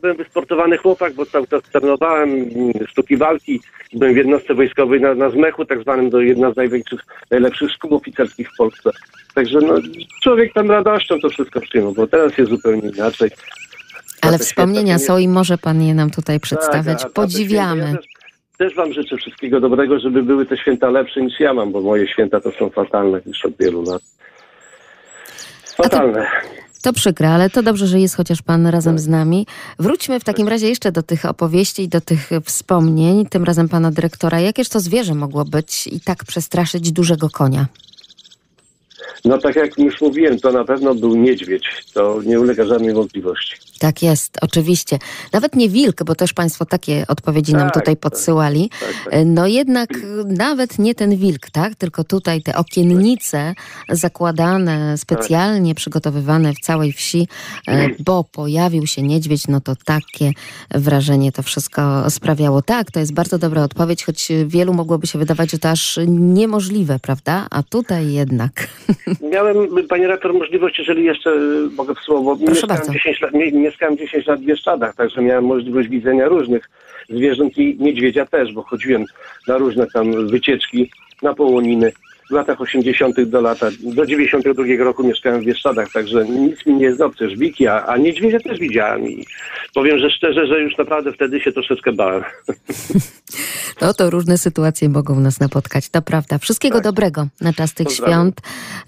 [0.00, 2.50] byłem wysportowany chłopak, bo cały czas trenowałem
[2.86, 3.60] sztuki walki.
[3.92, 7.94] Byłem w jednostce wojskowej na, na Zmechu, tak zwanym, do jedna z największych, najlepszych szkół
[7.94, 8.90] oficerskich w Polsce.
[9.34, 9.74] Także no,
[10.22, 13.30] człowiek tam radością to wszystko przyjął, bo teraz jest zupełnie inaczej.
[14.20, 17.02] Ale wspomnienia to są i może pan je nam tutaj przedstawiać.
[17.02, 17.90] Tak, a- Podziwiamy.
[17.90, 18.06] Ja też,
[18.58, 22.08] też wam życzę wszystkiego dobrego, żeby były te święta lepsze niż ja mam, bo moje
[22.08, 24.02] święta to są fatalne już od wielu lat.
[25.76, 26.26] Fatalne.
[26.82, 29.46] To przykre, ale to dobrze, że jest chociaż pan razem z nami.
[29.78, 33.90] Wróćmy w takim razie jeszcze do tych opowieści i do tych wspomnień, tym razem pana
[33.90, 34.40] dyrektora.
[34.40, 37.66] Jakież to zwierzę mogło być i tak przestraszyć dużego konia?
[39.24, 41.84] No tak jak już mówiłem, to na pewno był niedźwiedź.
[41.94, 43.56] To nie ulega żadnej wątpliwości.
[43.78, 44.98] Tak jest, oczywiście.
[45.32, 48.70] Nawet nie wilk, bo też Państwo takie odpowiedzi nam Tak, tutaj tak, podsyłali.
[48.80, 49.20] tak, tak.
[49.26, 49.88] No jednak
[50.26, 51.74] nawet nie ten wilk, tak?
[51.74, 53.54] Tylko tutaj te okiennice
[53.90, 57.28] zakładane, specjalnie przygotowywane w całej wsi,
[57.68, 60.32] e, bo pojawił się niedźwiedź, no to takie
[60.70, 62.62] wrażenie to wszystko sprawiało.
[62.62, 66.98] Tak, to jest bardzo dobra odpowiedź, choć wielu mogłoby się wydawać, że to aż niemożliwe,
[67.02, 67.46] prawda?
[67.50, 68.68] A tutaj jednak.
[69.32, 69.56] Miałem,
[69.88, 71.30] panie rektor, możliwość, jeżeli jeszcze
[71.76, 72.92] mogę w słowo, Proszę bardzo.
[72.92, 76.70] 10 lat, mie- mieszkałem 10 lat w Bieszczadach, także miałem możliwość widzenia różnych
[77.08, 79.04] zwierząt i niedźwiedzia też, bo chodziłem
[79.46, 80.90] na różne tam wycieczki
[81.22, 81.92] na połoniny.
[82.28, 83.20] W latach 80.
[83.20, 87.66] do lata, do 92 roku mieszkałem w Bieszczadach, także nic mi nie jest obce, żbiki,
[87.66, 89.26] a, a niedźwiedzia też widziałem i
[89.74, 92.22] powiem, że szczerze, że już naprawdę wtedy się troszeczkę bałem.
[93.80, 96.38] No to różne sytuacje mogą nas napotkać, to prawda.
[96.38, 98.40] Wszystkiego dobrego na czas tych świąt.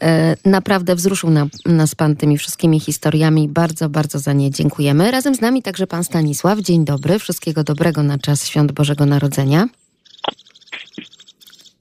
[0.02, 3.48] E, naprawdę wzruszył na, nas Pan tymi wszystkimi historiami.
[3.48, 5.10] Bardzo, bardzo za nie dziękujemy.
[5.10, 6.58] Razem z nami także Pan Stanisław.
[6.58, 7.18] Dzień dobry.
[7.18, 9.68] Wszystkiego dobrego na czas świąt Bożego Narodzenia.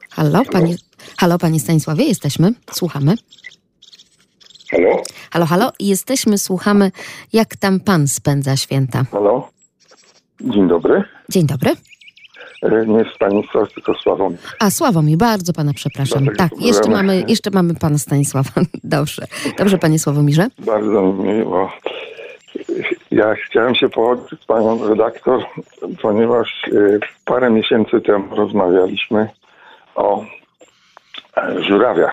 [0.10, 0.76] Halo, panie,
[1.20, 2.54] halo, panie Stanisławie, jesteśmy.
[2.72, 3.16] Słuchamy.
[4.72, 5.02] Halo?
[5.32, 6.92] Halo, halo, jesteśmy, słuchamy.
[7.34, 9.04] Jak tam Pan spędza święta?
[9.12, 9.50] Halo?
[10.42, 11.04] Dzień dobry.
[11.30, 11.72] Dzień dobry.
[12.64, 14.40] E, Nie Stanisław, tylko Sławomir.
[14.60, 16.24] A Sławomir, bardzo pana przepraszam.
[16.24, 18.52] Dlatego Tak, jeszcze mamy, jeszcze mamy pana Stanisława.
[18.84, 19.26] Dobrze.
[19.58, 20.48] Dobrze, panie Sławomirze.
[20.60, 21.72] Bardzo mi miło.
[23.12, 25.46] Ja chciałem się połączyć z panią redaktor,
[26.02, 29.30] ponieważ e, parę miesięcy temu rozmawialiśmy
[29.96, 30.26] o
[31.60, 32.12] żurawiach.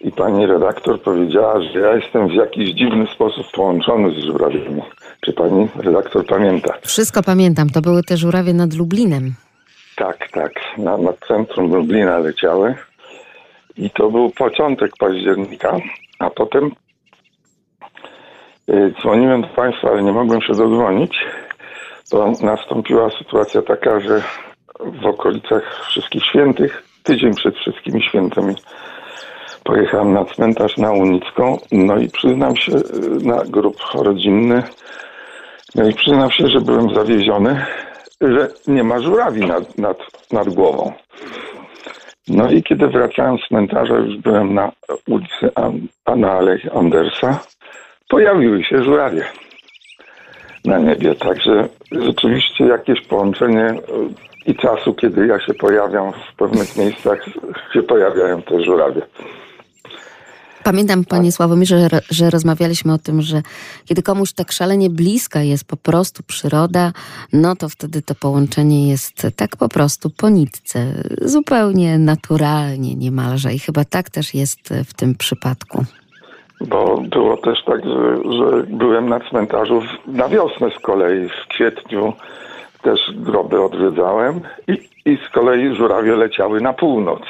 [0.00, 4.82] I pani redaktor powiedziała, że ja jestem w jakiś dziwny sposób połączony z żurawiami.
[5.20, 6.74] Czy pani redaktor pamięta?
[6.82, 9.34] Wszystko pamiętam, to były te żurawie nad Lublinem.
[9.96, 10.52] Tak, tak.
[10.78, 12.74] Na, na centrum Lublina leciały.
[13.76, 15.76] I to był początek października,
[16.18, 16.70] a potem
[18.68, 21.18] y, dzwoniłem do Państwa, ale nie mogłem się dodzwonić,
[22.12, 24.22] bo nastąpiła sytuacja taka, że
[24.80, 28.54] w okolicach Wszystkich Świętych, tydzień przed Wszystkimi Świętymi,
[29.64, 32.82] pojechałem na cmentarz na Unicką, no i przyznam się y,
[33.24, 34.62] na grób rodzinny,
[35.74, 37.66] no i przyznam się, że byłem zawieziony,
[38.20, 39.98] że nie ma żurawi nad, nad,
[40.32, 40.92] nad głową.
[42.28, 44.72] No i kiedy wracałem z cmentarza, już byłem na
[45.08, 47.40] ulicy, An- a na Alei Andersa,
[48.08, 49.24] pojawiły się żurawie
[50.64, 51.14] na niebie.
[51.14, 53.78] Także rzeczywiście jakieś połączenie y,
[54.46, 57.24] i czasu, kiedy ja się pojawiam w pewnych miejscach,
[57.72, 59.02] się pojawiają te żurawie.
[60.64, 63.42] Pamiętam, panie Sławomirze, że, że rozmawialiśmy o tym, że
[63.84, 66.92] kiedy komuś tak szalenie bliska jest po prostu przyroda,
[67.32, 70.86] no to wtedy to połączenie jest tak po prostu po nitce,
[71.20, 73.52] zupełnie naturalnie niemalże.
[73.52, 75.84] I chyba tak też jest w tym przypadku.
[76.60, 82.12] Bo było też tak, że, że byłem na cmentarzu na wiosnę z kolei, w kwietniu
[82.84, 84.72] też groby odwiedzałem i,
[85.04, 87.22] i z kolei żurawie leciały na północ.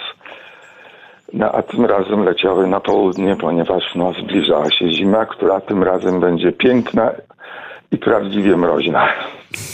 [1.33, 6.21] No, a tym razem leciały na południe, ponieważ no, zbliżała się zima, która tym razem
[6.21, 7.11] będzie piękna
[7.93, 9.09] i prawdziwie mroźna.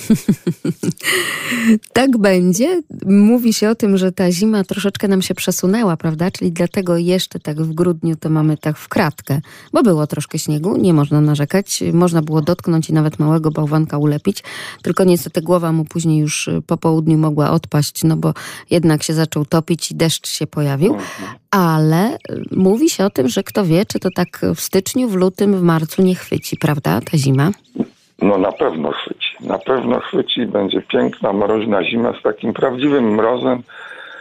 [1.92, 2.82] Tak będzie.
[3.06, 6.30] Mówi się o tym, że ta zima troszeczkę nam się przesunęła, prawda?
[6.30, 9.40] Czyli dlatego jeszcze tak w grudniu to mamy tak w kratkę,
[9.72, 11.82] bo było troszkę śniegu, nie można narzekać.
[11.92, 14.42] Można było dotknąć i nawet małego bałwanka ulepić,
[14.82, 18.34] tylko niestety głowa mu później już y, po południu mogła odpaść, no bo
[18.70, 20.96] jednak się zaczął topić i deszcz się pojawił.
[21.50, 22.18] Ale y,
[22.50, 25.62] mówi się o tym, że kto wie, czy to tak w styczniu, w lutym, w
[25.62, 27.00] marcu nie chwyci, prawda?
[27.00, 27.50] Ta zima.
[28.22, 29.36] No na pewno chwyci.
[29.40, 30.46] Na pewno chwyci.
[30.46, 33.62] Będzie piękna, mroźna zima z takim prawdziwym mrozem.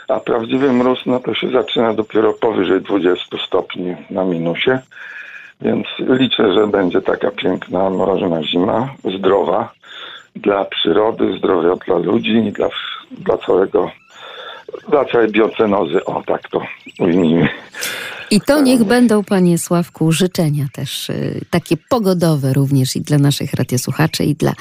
[0.07, 4.79] A prawdziwy mróz, no to się zaczyna dopiero powyżej 20 stopni na minusie.
[5.61, 9.71] Więc liczę, że będzie taka piękna, mroźna zima, zdrowa
[10.35, 12.69] dla przyrody, zdrowia dla ludzi dla,
[13.11, 13.91] dla całego,
[14.89, 16.05] dla całej biocenozy.
[16.05, 16.61] O, tak to
[16.99, 17.49] ujmijmy.
[18.31, 23.53] I to niech będą, panie Sławku, życzenia też y, takie pogodowe również i dla naszych
[23.53, 24.53] radiosłuchaczy, i dla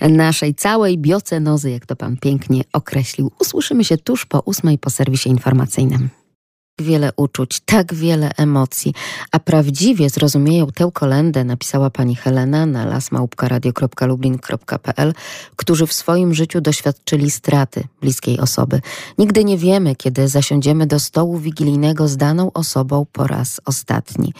[0.00, 3.30] naszej całej biocenozy, jak to pan pięknie określił.
[3.40, 6.19] Usłyszymy się tuż po ósmej po serwisie informacyjnym.
[6.80, 8.94] Wiele uczuć, tak wiele emocji,
[9.32, 15.14] a prawdziwie zrozumieją tę kolendę, napisała pani Helena na lasmałpkaradio.lublin.pl,
[15.56, 18.80] którzy w swoim życiu doświadczyli straty bliskiej osoby.
[19.18, 24.32] Nigdy nie wiemy, kiedy zasiądziemy do stołu wigilijnego z daną osobą po raz ostatni.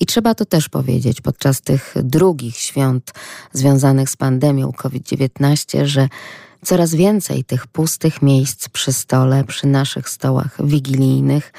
[0.00, 3.12] I trzeba to też powiedzieć podczas tych drugich świąt
[3.52, 6.08] związanych z pandemią COVID-19, że
[6.66, 11.52] coraz więcej tych pustych miejsc przy stole, przy naszych stołach wigilijnych,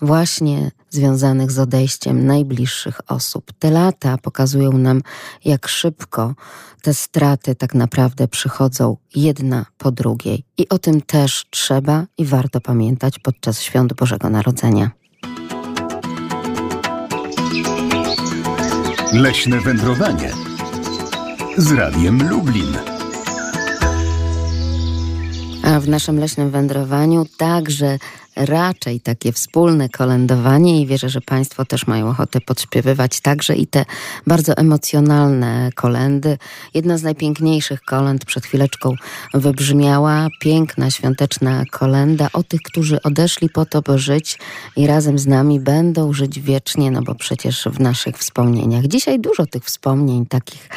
[0.00, 3.52] właśnie związanych z odejściem najbliższych osób.
[3.58, 5.02] Te lata pokazują nam,
[5.44, 6.34] jak szybko
[6.82, 10.44] te straty tak naprawdę przychodzą jedna po drugiej.
[10.56, 14.90] I o tym też trzeba i warto pamiętać podczas świąt Bożego Narodzenia.
[19.12, 20.32] Leśne wędrowanie
[21.56, 22.97] z Radiem Lublin.
[25.62, 27.98] A w naszym leśnym wędrowaniu także
[28.38, 33.84] raczej takie wspólne kolędowanie i wierzę, że Państwo też mają ochotę podśpiewywać także i te
[34.26, 36.38] bardzo emocjonalne kolendy.
[36.74, 38.94] Jedna z najpiękniejszych kolęd przed chwileczką
[39.34, 40.28] wybrzmiała.
[40.40, 44.38] Piękna, świąteczna kolenda o tych, którzy odeszli po to, by żyć
[44.76, 48.86] i razem z nami będą żyć wiecznie, no bo przecież w naszych wspomnieniach.
[48.86, 50.68] Dzisiaj dużo tych wspomnień takich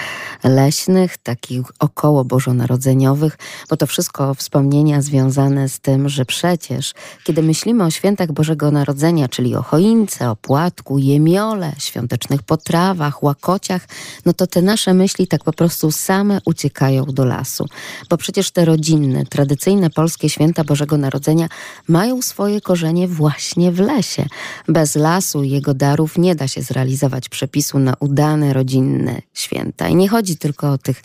[0.44, 3.38] leśnych, takich około bożonarodzeniowych,
[3.70, 6.94] bo to wszystko wspomnienia związane z tym, że przecież
[7.24, 13.88] kiedy myślimy o świętach Bożego Narodzenia, czyli o choince, o płatku, jemiole, świątecznych potrawach, łakociach,
[14.26, 17.66] no to te nasze myśli tak po prostu same uciekają do lasu.
[18.10, 21.48] Bo przecież te rodzinne, tradycyjne polskie święta Bożego Narodzenia
[21.88, 24.26] mają swoje korzenie właśnie w lesie.
[24.68, 29.88] Bez lasu i jego darów nie da się zrealizować przepisu na udane rodzinne święta.
[29.90, 31.02] I nie chodzi tylko o, tych,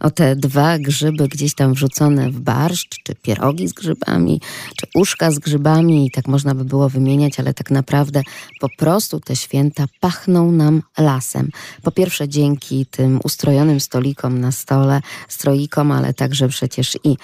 [0.00, 4.40] o te dwa grzyby gdzieś tam wrzucone w barszcz, czy pierogi z grzybami,
[4.76, 8.22] czy uszka z grzybami i tak można by było wymieniać, ale tak naprawdę
[8.60, 11.50] po prostu te święta pachną nam lasem.
[11.82, 17.16] Po pierwsze dzięki tym ustrojonym stolikom na stole, stroikom, ale także przecież i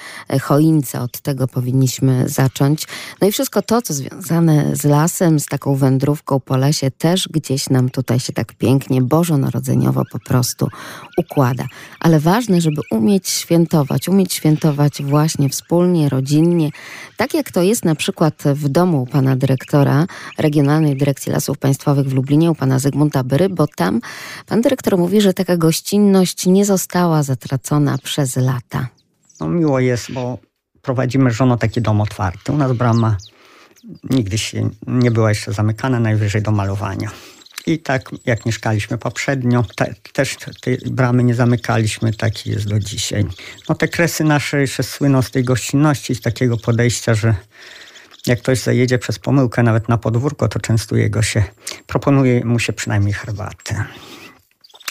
[0.42, 1.00] choince.
[1.00, 2.86] Od tego powinniśmy zacząć.
[3.20, 7.70] No i wszystko to, co związane z lasem, z taką wędrówką po lesie, też gdzieś
[7.70, 10.68] nam tutaj się tak pięknie, bożonarodzeniowo po prostu
[11.18, 11.66] układa.
[12.00, 16.70] Ale ważne, żeby umieć świętować, umieć świętować właśnie wspólnie, rodzinnie,
[17.16, 20.06] tak jak to jest na przykład w domu pana dyrektora
[20.38, 24.00] Regionalnej Dyrekcji Lasów Państwowych w Lublinie, u pana Zygmunta Byry, bo tam
[24.46, 28.88] pan dyrektor mówi, że taka gościnność nie została zatracona przez lata.
[29.40, 30.38] No miło jest, bo
[30.82, 32.52] prowadzimy żono taki dom otwarty.
[32.52, 33.16] U nas brama
[34.10, 37.10] nigdy się nie była jeszcze zamykana, najwyżej do malowania.
[37.66, 43.24] I tak jak mieszkaliśmy poprzednio, te, też tej bramy nie zamykaliśmy, taki jest do dzisiaj.
[43.68, 47.34] No te kresy nasze jeszcze słyną z tej gościnności, z takiego podejścia, że
[48.26, 51.44] jak ktoś zajedzie przez pomyłkę nawet na podwórko, to częstuje go się,
[51.86, 53.84] proponuje mu się przynajmniej herbatę.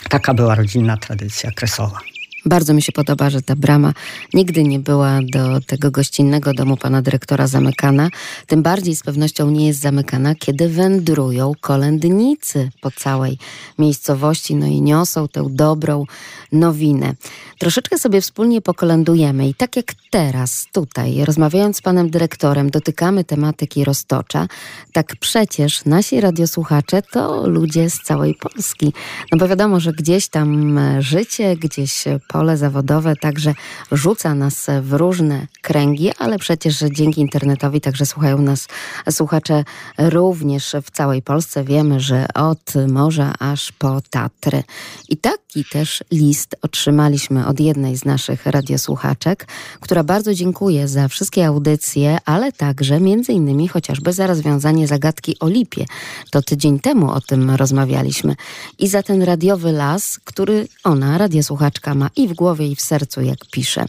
[0.09, 1.99] Taka była rodzinna tradycja kresowa.
[2.45, 3.93] Bardzo mi się podoba, że ta brama
[4.33, 8.09] nigdy nie była do tego gościnnego domu pana dyrektora zamykana.
[8.47, 13.37] Tym bardziej z pewnością nie jest zamykana, kiedy wędrują kolędnicy po całej
[13.79, 16.05] miejscowości, no i niosą tę dobrą
[16.51, 17.15] nowinę.
[17.59, 23.85] Troszeczkę sobie wspólnie pokolędujemy i tak jak teraz tutaj, rozmawiając z panem dyrektorem, dotykamy tematyki
[23.85, 24.47] roztocza,
[24.93, 28.93] tak przecież nasi radiosłuchacze to ludzie z całej Polski.
[29.31, 33.53] No bo wiadomo, że gdzieś tam życie, gdzieś pole zawodowe także
[33.91, 38.67] rzuca nas w różne kręgi, ale przecież dzięki internetowi także słuchają nas
[39.11, 39.63] słuchacze
[39.97, 41.63] również w całej Polsce.
[41.63, 44.63] Wiemy, że od morza aż po Tatry.
[45.09, 49.47] I taki też list otrzymaliśmy od jednej z naszych radiosłuchaczek,
[49.79, 55.47] która bardzo dziękuję za wszystkie audycje, ale także między innymi chociażby za rozwiązanie zagadki o
[55.47, 55.85] lipie.
[56.31, 58.35] To tydzień temu o tym rozmawialiśmy.
[58.79, 63.21] I za ten radiowy las, który ona, radiosłuchaczka, ma i w głowie, i w sercu,
[63.21, 63.85] jak pisze.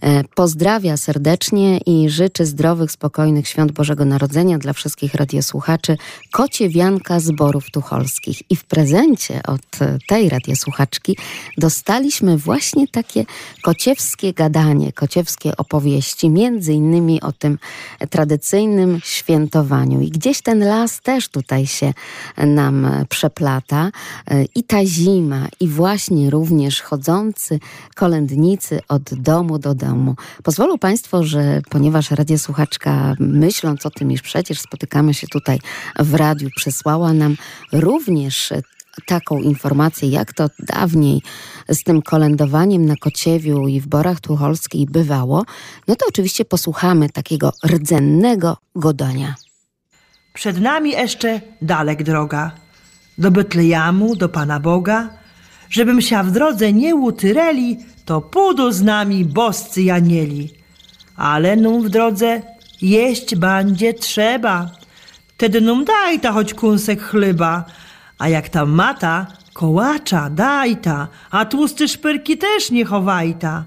[0.00, 5.96] E, Pozdrawia serdecznie i życzy zdrowych, spokojnych świąt Bożego Narodzenia dla wszystkich radiosłuchaczy
[6.32, 8.50] Kocie Wianka z Borów Tucholskich.
[8.50, 9.60] I w prezencie od
[10.08, 11.16] tej radiosłuchaczki
[11.58, 13.24] dostaliśmy właśnie takie
[13.62, 17.58] kociewskie gadanie, kociewskie opowieści, między innymi o tym
[18.10, 20.00] tradycyjnym świętowaniu.
[20.00, 21.92] I gdzieś ten las też tutaj się
[22.36, 23.90] nam przeplata.
[24.54, 27.60] I ta zima, i właśnie również chodzący
[27.94, 30.14] kolędnicy od domu do domu.
[30.42, 30.87] Pozwolą Państwo,
[31.22, 35.58] że ponieważ radiosłuchaczka, myśląc o tym, iż przecież spotykamy się tutaj
[35.98, 37.36] w radiu, przesłała nam
[37.72, 38.52] również
[39.06, 41.22] taką informację, jak to dawniej
[41.68, 45.44] z tym kolędowaniem na Kociewiu i w Borach Tucholskich bywało,
[45.88, 49.34] no to oczywiście posłuchamy takiego rdzennego godania.
[50.34, 52.50] Przed nami jeszcze dalek droga,
[53.18, 55.10] do Betlejamu, do Pana Boga,
[55.70, 60.57] żebym się w drodze nie utyreli, to pójdą z nami boscy janieli.
[61.18, 62.42] Ale num w drodze
[62.82, 64.70] jeść będzie trzeba,
[65.36, 67.64] tedy num daj ta choć kunsek chleba,
[68.18, 73.64] a jak tam mata, kołacza daj ta, a tłusty szpyrki też nie chowaj ta.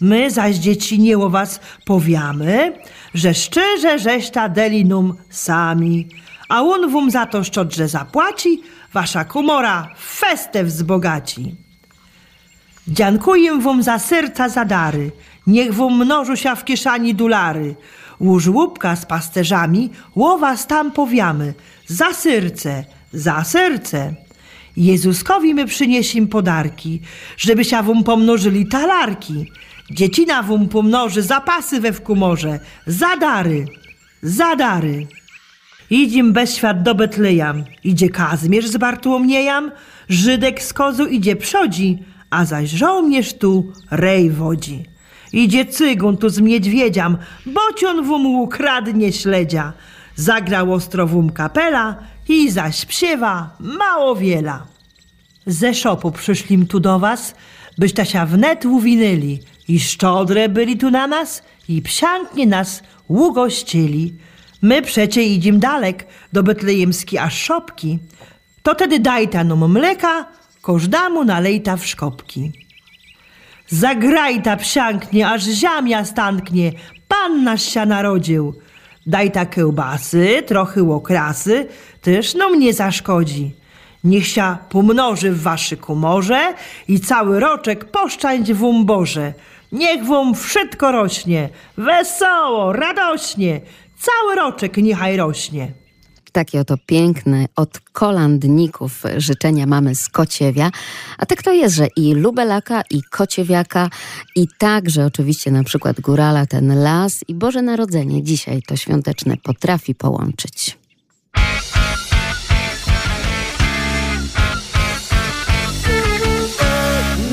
[0.00, 2.72] My zaś dzieci nie o was powiamy,
[3.14, 6.08] że szczerze żeś ta deli num sami,
[6.48, 8.62] a on wum za to szczodrze zapłaci,
[8.92, 11.54] wasza komora festę wzbogaci.
[12.88, 15.10] Dziękuję wam za serca za dary,
[15.46, 17.76] niech wam mnożą się w kieszeni dolary.
[18.20, 21.54] Łóż łupka z pasterzami, łowas tam powiamy,
[21.86, 24.14] za serce, za serce.
[24.76, 27.00] Jezuskowi my przyniesim podarki,
[27.36, 29.52] żeby się wam pomnożyli talarki.
[29.90, 33.64] Dziecina wam pomnoży zapasy we wkumorze, za dary.
[34.22, 35.06] Zadary.
[35.90, 37.64] Idziem bez świat do Betlejam.
[37.84, 39.70] Idzie Kazmierz z Bartłomniejam,
[40.08, 41.98] Żydek z kozu idzie przodzi,
[42.30, 44.89] a zaś żołnierz tu rej wodzi.
[45.32, 49.72] Idzie cygun tu z miedźwiedziam, bocion wum kradnie śledzia.
[50.14, 51.96] Zagrał ostrowum kapela
[52.28, 54.66] i zaś psiewa mało wiela.
[55.46, 57.34] Ze szopu przyszlim tu do was,
[57.78, 64.14] byście się wnet uwinęli i szczodre byli tu na nas i psianknie nas ugościli.
[64.62, 67.98] My przecie idziem dalek do betlejemski aż szopki.
[68.62, 70.26] To tedy dajta nam mleka,
[70.62, 72.52] każdemu nalejta w szkopki.
[73.72, 76.72] Zagrajta psianknie, aż ziamia stanknie,
[77.08, 78.54] Pan nasz się narodził.
[79.06, 81.66] Dajta kiełbasy, trochę okrasy,
[82.00, 83.54] też no mnie zaszkodzi.
[84.04, 86.54] Niech się pomnoży w waszy komorze
[86.88, 89.32] i cały roczek poszczędź wum Boże.
[89.72, 93.60] Niech wam wszystko rośnie, wesoło, radośnie,
[93.98, 95.72] cały roczek niechaj rośnie.
[96.32, 100.70] Takie oto piękne od kolandników życzenia mamy z Kociewia.
[101.18, 103.88] A tak to jest, że i Lubelaka, i Kociewiaka,
[104.36, 109.94] i także oczywiście na przykład Górala, ten las i Boże Narodzenie dzisiaj to świąteczne potrafi
[109.94, 110.78] połączyć.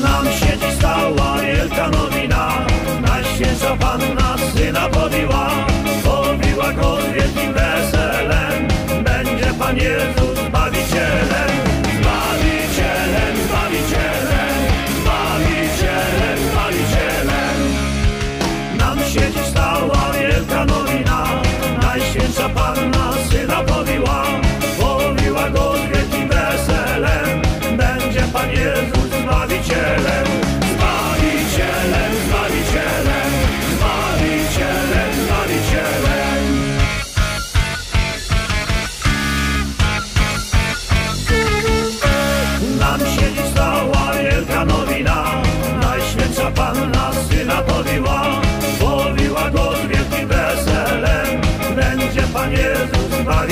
[0.02, 2.66] Nam siedzi stała wielka nowina,
[3.00, 5.66] na święta Panna Syna powiła,
[6.04, 7.54] powiła go z wielkim
[9.78, 10.17] Yeah.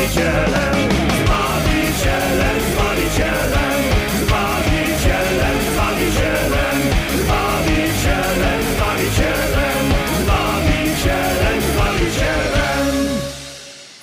[0.06, 0.75] Angel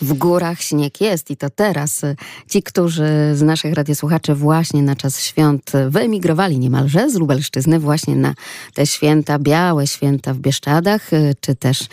[0.03, 2.01] W górach śnieg jest i to teraz.
[2.49, 8.33] Ci, którzy z naszych radiosłuchaczy właśnie na czas świąt wyemigrowali niemalże z Lubelszczyzny właśnie na
[8.73, 11.09] te święta, białe święta w Bieszczadach,
[11.41, 11.87] czy też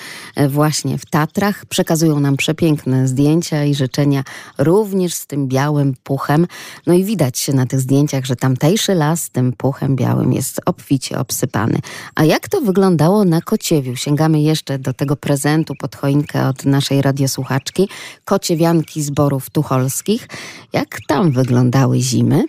[0.49, 4.25] właśnie w Tatrach, przekazują nam przepiękne zdjęcia i życzenia
[4.59, 6.47] również z tym białym puchem.
[6.87, 11.79] No i widać na tych zdjęciach, że tamtejszy las tym puchem białym jest obficie obsypany.
[12.15, 13.97] A jak to wyglądało na Kociewiu?
[13.97, 17.89] Sięgamy jeszcze do tego prezentu pod choinkę od naszej radiosłuchaczki.
[18.25, 20.29] Kociewianki zborów tucholskich.
[20.73, 22.45] Jak tam wyglądały zimy?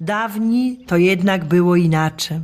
[0.00, 2.40] Dawni to jednak było inaczej.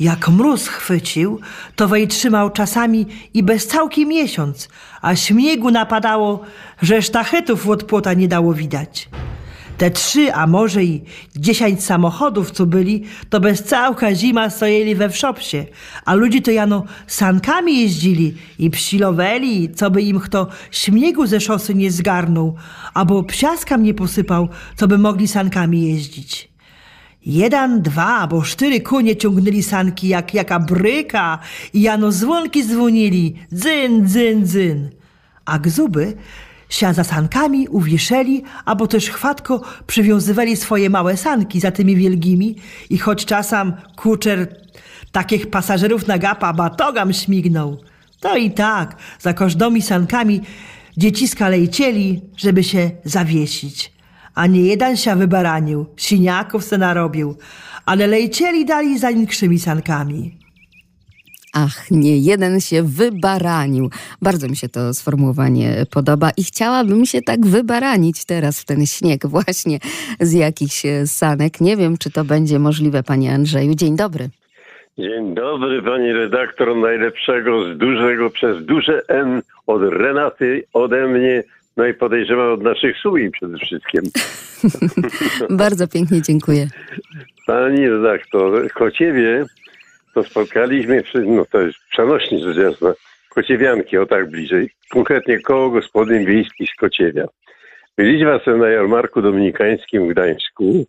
[0.00, 1.40] Jak mróz chwycił,
[1.76, 4.68] to wej trzymał czasami i bez całki miesiąc,
[5.02, 6.40] a śmiegu napadało,
[6.82, 9.08] że sztachetów od płota nie dało widać.
[9.78, 11.02] Te trzy, a może i
[11.36, 15.66] dziesięć samochodów, co byli, to bez całka zima stojeli we wszopsie,
[16.04, 21.74] a ludzie to jano sankami jeździli i psiloweli, co by im kto śmiegu ze szosy
[21.74, 22.54] nie zgarnął,
[22.94, 26.48] albo psiaskam nie posypał, co by mogli sankami jeździć.
[27.26, 31.38] Jeden, dwa albo cztery konie ciągnęli sanki jak jaka bryka
[31.72, 34.90] i jano dzwonki dzwonili, dzyn, dzyn, dzyn.
[35.44, 36.16] A gzuby
[36.68, 42.56] się za sankami uwieszeli, albo też chwatko przywiązywali swoje małe sanki za tymi wielgimi
[42.90, 44.56] i choć czasem kuczer
[45.12, 47.80] takich pasażerów na gapa batogam śmignął,
[48.20, 50.40] to i tak za każdymi sankami
[50.96, 53.92] dzieciska lejcieli, żeby się zawiesić.
[54.34, 57.36] A nie jeden się wybaranił, siniaków se narobił,
[57.86, 60.37] ale lejcieli dali za większymi sankami.
[61.64, 63.90] Ach, nie jeden się wybaranił.
[64.22, 69.26] Bardzo mi się to sformułowanie podoba i chciałabym się tak wybaranić teraz w ten śnieg
[69.26, 69.78] właśnie
[70.20, 71.60] z jakichś sanek.
[71.60, 73.74] Nie wiem, czy to będzie możliwe, panie Andrzeju.
[73.74, 74.28] Dzień dobry.
[74.98, 81.42] Dzień dobry, pani redaktor najlepszego z dużego przez duże N od Renaty, ode mnie,
[81.76, 84.02] no i podejrzewam od naszych sui przede wszystkim.
[85.50, 86.68] Bardzo pięknie dziękuję.
[87.46, 89.44] Pani redaktor, Kociewie
[90.22, 92.92] to spotkaliśmy, no to jest przenośni rzecz jasna,
[93.28, 97.24] Kociewianki, o tak bliżej, konkretnie koło gospodyń wiejskich z Kociewia.
[97.96, 100.86] Byliśmy sobie na jarmarku dominikańskim w Gdańsku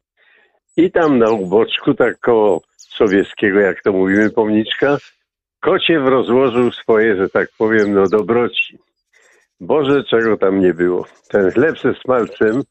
[0.77, 4.97] i tam na uboczku, tak koło sowieckiego, jak to mówimy, pomniczka,
[5.59, 8.77] Kociew rozłożył swoje, że tak powiem, no dobroci.
[9.59, 11.05] Boże, czego tam nie było.
[11.30, 12.61] Ten chleb ze smalcem,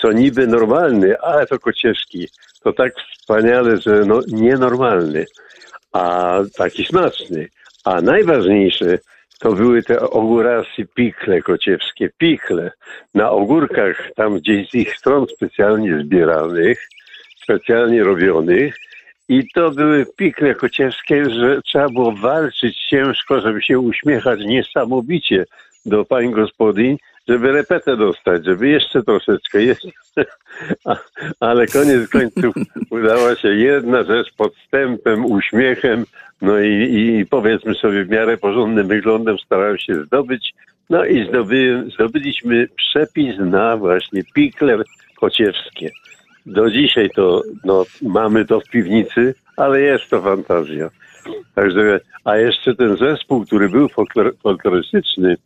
[0.00, 2.28] co niby normalny, ale to kocieszki,
[2.64, 5.24] to tak wspaniale, że no nienormalny,
[5.92, 7.48] a taki smaczny.
[7.84, 8.98] A najważniejsze
[9.40, 12.70] to były te ogórasy pikle kociewskie, pikle.
[13.14, 16.88] Na ogórkach, tam gdzieś z ich stron specjalnie zbieranych,
[17.42, 18.76] specjalnie robionych,
[19.28, 25.44] i to były pikle kociewskie, że trzeba było walczyć ciężko, żeby się uśmiechać niesamowicie
[25.86, 26.96] do pań gospodyń,
[27.28, 29.90] żeby repetę dostać, żeby jeszcze troszeczkę, jeszcze.
[31.40, 32.54] Ale koniec końców
[32.90, 36.04] udała się jedna rzecz podstępem, uśmiechem,
[36.42, 40.54] no i, i powiedzmy sobie w miarę porządnym wyglądem starałem się zdobyć,
[40.90, 41.30] no i
[41.94, 44.78] zdobyliśmy przepis na właśnie pikle
[45.20, 45.90] kociewskie.
[46.46, 50.90] Do dzisiaj to no, mamy to w piwnicy, ale jest to fantazja.
[51.54, 55.36] Także, a jeszcze ten zespół, który był folklor, folklorystyczny,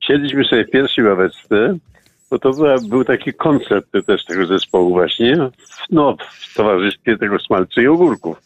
[0.00, 1.78] siedliśmy sobie w pierwszej ławeczce,
[2.30, 5.36] bo to była, był taki koncert też tego zespołu właśnie,
[5.90, 8.42] no, w towarzystwie tego smalcu i ogórków.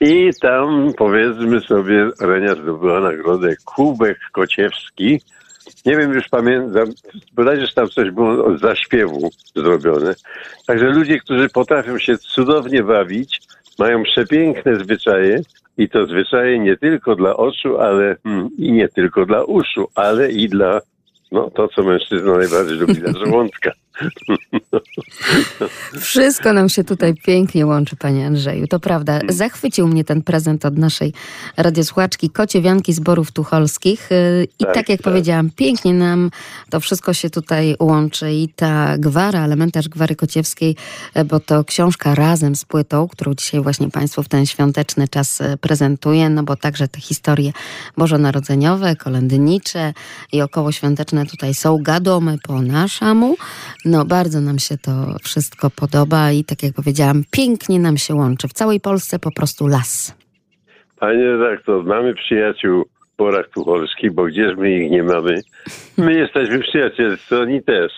[0.00, 5.20] I tam, powiedzmy sobie, Renia zdobyła nagrodę Kubek Kociewski.
[5.86, 6.88] Nie wiem, już pamiętam,
[7.32, 10.14] bodajże tam coś było od zaśpiewu zrobione.
[10.66, 13.40] Także ludzie, którzy potrafią się cudownie bawić,
[13.78, 15.42] mają przepiękne zwyczaje
[15.78, 20.32] i to zwyczaje nie tylko dla oczu, ale hmm, i nie tylko dla uszu, ale
[20.32, 20.80] i dla
[21.32, 23.72] no, to, co mężczyzna najbardziej lubi, dla żołądka.
[26.00, 28.66] Wszystko nam się tutaj pięknie łączy, panie Andrzeju.
[28.66, 29.20] To prawda.
[29.28, 31.12] Zachwycił mnie ten prezent od naszej
[31.56, 34.08] radiosłuchaczki Kociewianki z Borów Tucholskich.
[34.10, 35.04] Yy, I tak, Tak, jak tak.
[35.04, 36.30] powiedziałam, pięknie nam
[36.70, 38.32] to wszystko się tutaj łączy.
[38.32, 40.76] I ta gwara, elementarz gwary kociewskiej,
[41.14, 45.40] e, bo to książka razem z płytą, którą dzisiaj właśnie państwu w ten świąteczny czas
[45.40, 47.52] e, prezentuję, no bo także te historie
[47.96, 49.92] bożonarodzeniowe, kolędnicze
[50.32, 53.36] i okołoświąteczne tutaj są gadomy po naszemu.
[53.84, 58.48] No bardzo nam się to wszystko podoba i tak jak powiedziałam, pięknie nam się łączy.
[58.48, 60.14] W całej Polsce po prostu las.
[61.00, 65.40] Panie redaktor, mamy przyjaciół w porach tucholskich, bo gdzież my ich nie mamy?
[65.98, 67.92] My jesteśmy przyjacielscy, oni też.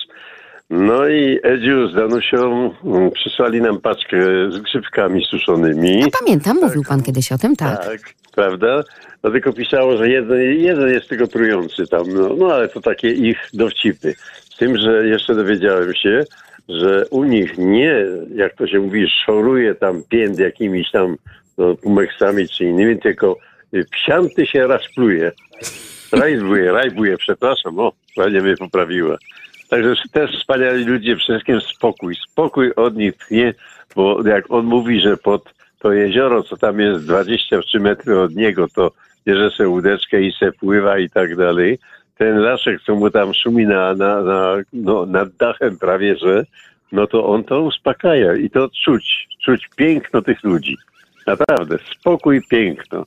[0.71, 4.17] No i Edziu z Danusią mm, przysłali nam paczkę
[4.51, 6.05] z grzybkami suszonymi.
[6.21, 7.85] Pamiętam, mówił pan kiedyś o tym, tak.
[7.85, 8.01] Tak,
[8.35, 8.83] prawda?
[9.25, 13.11] No tylko pisało, że jeden, jeden jest tylko trujący tam, no, no ale to takie
[13.11, 14.15] ich dowcipy.
[14.55, 16.25] Z tym, że jeszcze dowiedziałem się,
[16.69, 21.17] że u nich nie, jak to się mówi, szoruje tam pięt jakimiś tam
[21.59, 23.37] no, pumeksami czy innymi, tylko
[23.75, 25.33] y, psianty się raszpluje.
[26.13, 29.17] Rajbuje, rajbuje, przepraszam, o, ładnie mnie poprawiła.
[29.69, 32.17] Także też wspaniali ludzie, wszystkim spokój.
[32.31, 33.55] Spokój od nich tchnie,
[33.97, 38.67] bo jak on mówi, że pod to jezioro, co tam jest 23 metry od niego,
[38.75, 38.91] to
[39.27, 41.79] bierze sobie łódeczkę i se pływa i tak dalej.
[42.19, 46.45] Ten laszek, co mu tam szumi na, na, na, no, nad dachem prawie, że
[46.93, 50.77] no to on to uspokaja i to czuć, czuć piękno tych ludzi.
[51.27, 53.05] Naprawdę, spokój, piękno.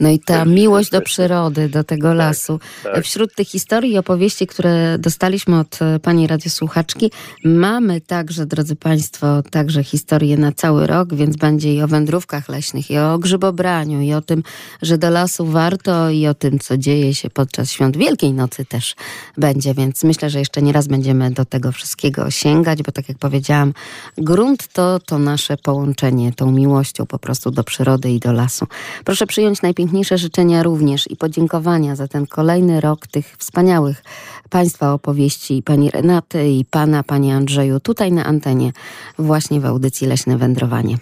[0.00, 2.60] No i ta miłość do przyrody, do tego lasu.
[2.82, 3.04] tak.
[3.04, 7.10] Wśród tych historii i opowieści, które dostaliśmy od e, pani radiosłuchaczki,
[7.44, 12.90] mamy także, drodzy państwo, także historie na cały rok, więc będzie i o wędrówkach leśnych,
[12.90, 14.42] i o grzybobraniu, i o tym,
[14.82, 18.94] że do lasu warto, i o tym, co dzieje się podczas świąt Wielkiej Nocy też
[19.36, 23.18] będzie, więc myślę, że jeszcze nie raz będziemy do tego wszystkiego sięgać, bo tak jak
[23.18, 23.72] powiedziałam,
[24.18, 28.66] grunt to to nasze połączenie tą miłością po prostu do przyrody i do lasu.
[29.04, 34.02] Proszę przyjąć najpiękniejsze życzenia również i podziękowania za ten kolejny rok tych wspaniałych
[34.50, 38.72] Państwa opowieści, pani Renaty i pana, panie Andrzeju, tutaj na antenie,
[39.18, 40.94] właśnie w audycji Leśne Wędrowanie.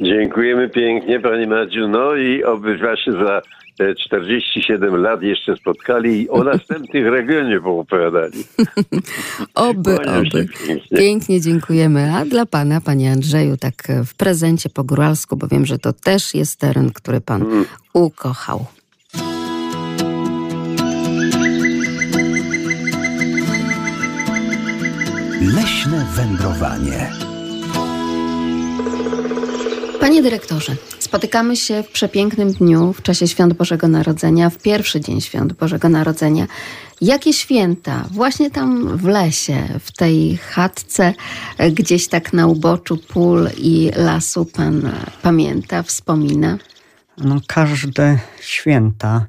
[0.00, 1.88] Dziękujemy pięknie Pani Madziu.
[1.88, 3.42] No i oby właśnie za
[3.80, 8.44] te 47 lat jeszcze spotkali i o następnych regionie poopowiadali.
[9.54, 10.46] Oby, oby.
[10.66, 10.98] pięknie.
[10.98, 12.12] Pięknie dziękujemy.
[12.14, 15.92] A dla pana, panie Andrzeju, tak e, w prezencie po góralsku, bo wiem, że to
[15.92, 18.66] też jest teren, który pan ukochał.
[25.56, 27.29] Leśne wędrowanie.
[30.00, 35.20] Panie dyrektorze, spotykamy się w przepięknym dniu w czasie Świąt Bożego Narodzenia, w pierwszy dzień
[35.20, 36.46] Świąt Bożego Narodzenia.
[37.00, 41.14] Jakie święta właśnie tam w lesie, w tej chatce,
[41.72, 44.92] gdzieś tak na uboczu pól i lasu pan
[45.22, 46.58] pamięta, wspomina?
[47.18, 49.26] No, każde święta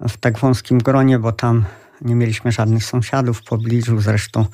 [0.00, 1.64] w tak wąskim gronie, bo tam
[2.04, 4.00] nie mieliśmy żadnych sąsiadów w pobliżu.
[4.00, 4.46] Zresztą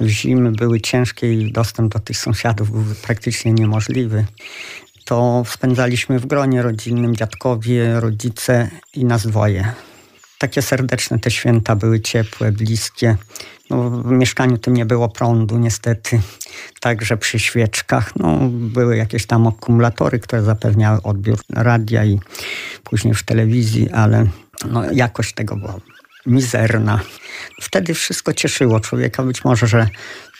[0.00, 4.24] zimy były ciężkie i dostęp do tych sąsiadów był praktycznie niemożliwy.
[5.04, 9.72] To spędzaliśmy w gronie rodzinnym, dziadkowie, rodzice i nas dwoje.
[10.38, 13.16] takie serdeczne te święta były ciepłe, bliskie.
[13.70, 16.20] No, w mieszkaniu tym nie było prądu niestety,
[16.80, 22.20] także przy świeczkach no, były jakieś tam akumulatory, które zapewniały odbiór radia i
[22.84, 24.26] później w telewizji, ale
[24.70, 25.74] no, jakość tego była
[26.28, 27.00] mizerna.
[27.62, 29.88] Wtedy wszystko cieszyło człowieka, być może, że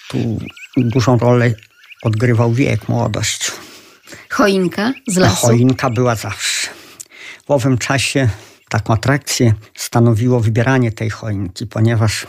[0.09, 0.39] tu
[0.77, 1.55] dużą rolę
[2.03, 3.53] odgrywał wiek, młodość.
[4.31, 5.47] Choinka z lasu?
[5.47, 6.69] Choinka była zawsze.
[7.47, 8.29] W owym czasie
[8.69, 12.27] taką atrakcję stanowiło wybieranie tej choinki, ponieważ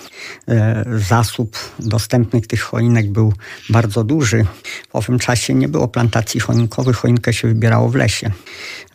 [0.47, 3.33] e, zasób dostępnych tych choinek był
[3.69, 4.45] bardzo duży.
[4.89, 8.31] W owym czasie nie było plantacji choinkowych, choinkę się wybierało w lesie.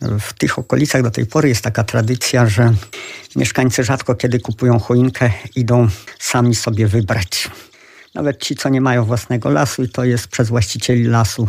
[0.01, 2.73] W tych okolicach do tej pory jest taka tradycja, że
[3.35, 5.87] mieszkańcy rzadko kiedy kupują choinkę, idą
[6.19, 7.49] sami sobie wybrać.
[8.15, 11.47] Nawet ci, co nie mają własnego lasu i to jest przez właścicieli lasu,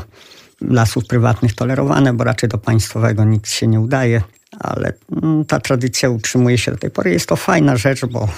[0.60, 4.22] lasów prywatnych tolerowane, bo raczej do państwowego nikt się nie udaje.
[4.60, 4.92] Ale
[5.22, 7.10] mm, ta tradycja utrzymuje się do tej pory.
[7.10, 8.28] Jest to fajna rzecz, bo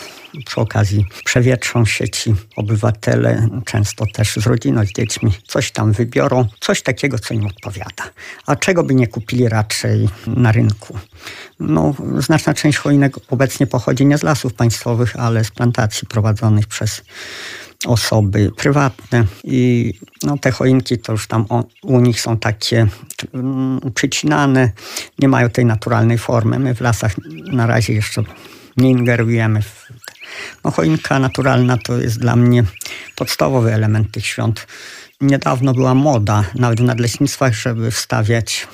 [0.47, 6.47] przy okazji przewietrzą się ci obywatele, często też z rodziną, z dziećmi, coś tam wybiorą,
[6.61, 8.05] coś takiego, co im odpowiada.
[8.47, 10.99] A czego by nie kupili raczej na rynku?
[11.61, 17.03] No, znaczna część choinek obecnie pochodzi nie z lasów państwowych, ale z plantacji prowadzonych przez
[17.87, 21.47] osoby prywatne i no, te choinki to już tam
[21.83, 22.87] u nich są takie
[23.35, 24.73] mm, przycinane,
[25.19, 26.59] nie mają tej naturalnej formy.
[26.59, 27.15] My w lasach
[27.53, 28.23] na razie jeszcze
[28.77, 29.63] nie ingerujemy.
[29.63, 29.89] W...
[30.65, 32.65] No, choinka naturalna to jest dla mnie
[33.17, 34.67] podstawowy element tych świąt.
[35.21, 38.69] Niedawno była moda, nawet w nadleśnictwach, żeby wstawiać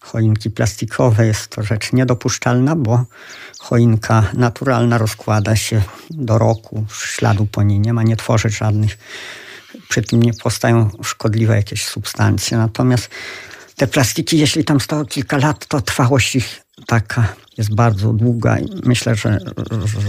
[0.00, 1.26] choinki plastikowe.
[1.26, 3.04] Jest to rzecz niedopuszczalna, bo
[3.58, 8.98] choinka naturalna rozkłada się do roku, śladu po niej nie ma, nie tworzy żadnych,
[9.88, 12.58] przy tym nie powstają szkodliwe jakieś substancje.
[12.58, 13.10] Natomiast
[13.76, 18.68] te plastiki, jeśli tam stało kilka lat, to trwałość ich taka jest bardzo długa i
[18.84, 19.38] myślę, że,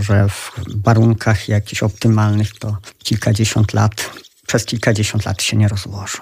[0.02, 0.52] że w
[0.84, 4.12] warunkach jakichś optymalnych to kilkadziesiąt lat,
[4.50, 6.20] przez kilkadziesiąt lat się nie rozłożą.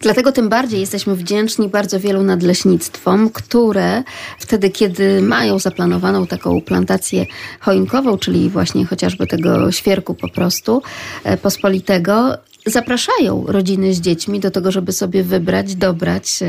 [0.00, 4.02] Dlatego tym bardziej jesteśmy wdzięczni bardzo wielu nadleśnictwom, które
[4.38, 7.26] wtedy, kiedy mają zaplanowaną taką plantację
[7.60, 10.82] choinkową, czyli właśnie chociażby tego świerku po prostu
[11.24, 12.38] e, pospolitego,
[12.70, 16.40] zapraszają rodziny z dziećmi do tego, żeby sobie wybrać, dobrać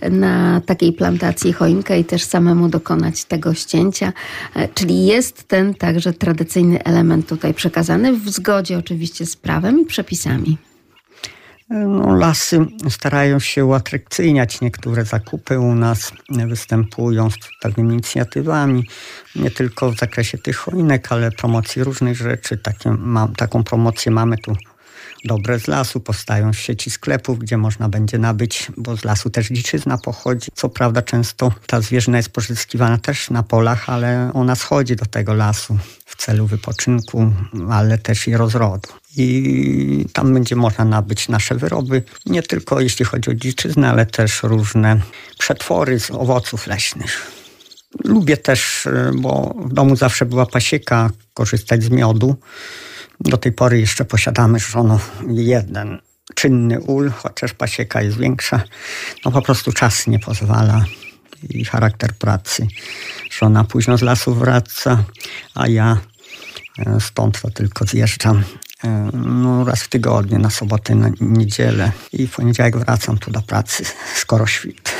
[0.00, 4.12] e, na takiej plantacji choinkę i też samemu dokonać tego ścięcia.
[4.54, 9.84] E, Czyli jest ten także tradycyjny element tutaj przekazany w zgodzie oczywiście z prawem i
[9.84, 10.58] przepisami.
[11.70, 18.84] No, lasy starają się uatrakcyjniać niektóre zakupy u nas, występują z pewnymi inicjatywami,
[19.36, 22.56] nie tylko w zakresie tych choinek, ale promocji różnych rzeczy.
[22.56, 22.96] Takie,
[23.36, 24.56] taką promocję mamy tu
[25.24, 29.98] dobre z lasu, powstają sieci sklepów, gdzie można będzie nabyć, bo z lasu też dziczyzna
[29.98, 30.50] pochodzi.
[30.54, 35.34] Co prawda często ta zwierzyna jest pozyskiwana też na polach, ale ona schodzi do tego
[35.34, 37.32] lasu w celu wypoczynku,
[37.70, 38.88] ale też i rozrodu.
[39.16, 44.42] I tam będzie można nabyć nasze wyroby, nie tylko jeśli chodzi o dziczyznę, ale też
[44.42, 45.00] różne
[45.38, 47.30] przetwory z owoców leśnych.
[48.04, 52.36] Lubię też, y, bo w domu zawsze była pasieka, korzystać z miodu.
[53.20, 54.98] Do tej pory jeszcze posiadamy z żoną
[55.28, 55.98] jeden
[56.34, 58.62] czynny ul, chociaż pasieka jest większa.
[59.24, 60.84] No po prostu czas nie pozwala
[61.48, 62.66] i charakter pracy.
[63.38, 65.04] Żona późno z lasu wraca,
[65.54, 66.00] a ja
[66.78, 68.42] e, stąd to tylko zjeżdżam
[68.84, 73.42] e, no, raz w tygodniu, na sobotę, na niedzielę i w poniedziałek wracam tu do
[73.42, 74.92] pracy, skoro świt.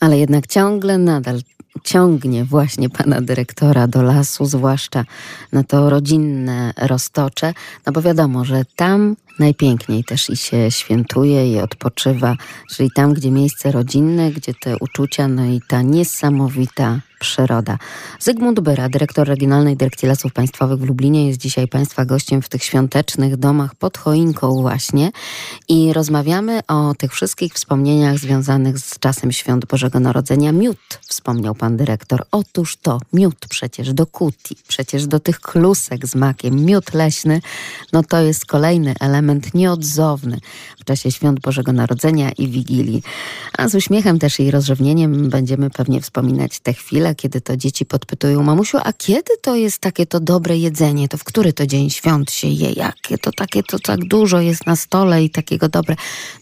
[0.00, 1.40] Ale jednak ciągle nadal
[1.84, 5.04] ciągnie właśnie pana dyrektora do lasu, zwłaszcza
[5.52, 7.54] na to rodzinne roztocze,
[7.86, 12.36] no bo wiadomo, że tam najpiękniej też i się świętuje i odpoczywa,
[12.70, 17.78] czyli tam, gdzie miejsce rodzinne, gdzie te uczucia, no i ta niesamowita przyroda.
[18.20, 22.64] Zygmunt Byra, dyrektor Regionalnej Dyrekcji Lasów Państwowych w Lublinie, jest dzisiaj Państwa gościem w tych
[22.64, 25.10] świątecznych domach pod choinką właśnie
[25.68, 30.52] i rozmawiamy o tych wszystkich wspomnieniach związanych z czasem świąt Bożego Narodzenia.
[30.52, 32.24] Miód, wspomniał Pan Dyrektor.
[32.30, 37.40] Otóż to, miód przecież do kuti, przecież do tych klusek z makiem, miód leśny,
[37.92, 40.38] no to jest kolejny element nieodzowny
[40.80, 43.02] w czasie świąt Bożego Narodzenia i Wigilii.
[43.58, 48.42] A z uśmiechem też i rozrzewnieniem będziemy pewnie wspominać te chwile, kiedy to dzieci podpytują,
[48.42, 51.08] mamusiu, a kiedy to jest takie to dobre jedzenie?
[51.08, 52.72] To w który to dzień świąt się je?
[52.72, 55.96] Jakie to takie to tak dużo jest na stole i takiego dobre?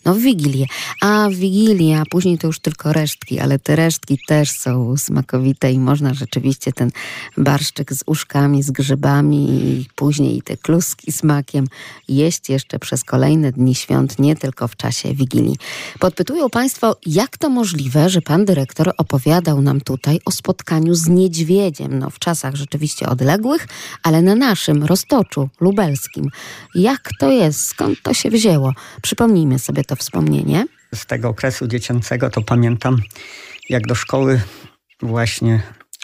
[0.04, 0.66] No w Wigilię.
[1.02, 5.72] A w Wigilię, a później to już tylko resztki, ale te resztki też są smakowite
[5.72, 6.90] i można rzeczywiście ten
[7.36, 11.66] barszczyk z uszkami, z grzybami i później te kluski z makiem
[12.08, 15.56] jeść jeszcze przez kolejne dni świąt, nie tylko w czasie Wigilii.
[15.98, 21.98] Podpytują Państwo, jak to możliwe, że Pan Dyrektor opowiadał nam tutaj o spotkaniu z niedźwiedziem,
[21.98, 23.68] no w czasach rzeczywiście odległych,
[24.02, 26.28] ale na naszym Roztoczu Lubelskim.
[26.74, 27.68] Jak to jest?
[27.68, 28.72] Skąd to się wzięło?
[29.02, 30.66] Przypomnijmy sobie to wspomnienie.
[30.94, 33.02] Z tego okresu dziecięcego to pamiętam,
[33.68, 34.40] jak do szkoły
[35.02, 35.62] właśnie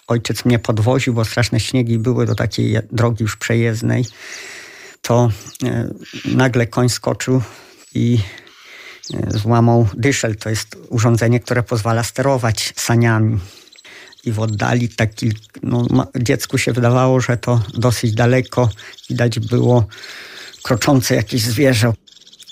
[0.08, 4.04] ojciec mnie podwoził, bo straszne śniegi były do takiej drogi już przejezdnej,
[5.12, 5.30] to
[5.64, 5.88] e,
[6.24, 7.42] nagle koń skoczył
[7.94, 8.18] i
[9.14, 10.36] e, złamał dyszel.
[10.36, 13.38] To jest urządzenie, które pozwala sterować saniami.
[14.24, 15.32] I w oddali taki,
[15.62, 15.86] no,
[16.18, 18.68] dziecku się wydawało, że to dosyć daleko.
[19.10, 19.86] Widać było
[20.62, 21.92] kroczące jakieś zwierzę.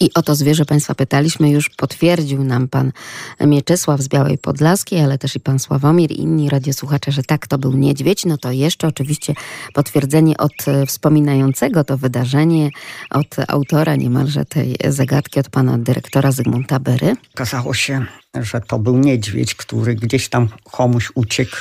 [0.02, 2.92] I o to zwierzę Państwa pytaliśmy, już potwierdził nam Pan
[3.40, 7.58] Mieczysław z Białej Podlaskiej, ale też i Pan Sławomir i inni radiosłuchacze, że tak, to
[7.58, 8.24] był niedźwiedź.
[8.24, 9.34] No to jeszcze oczywiście
[9.74, 12.70] potwierdzenie od e, wspominającego to wydarzenie,
[13.10, 17.16] od autora niemalże tej zagadki, od Pana Dyrektora Zygmunta Bery.
[17.34, 21.56] Okazało się, że to był niedźwiedź, który gdzieś tam komuś uciekł.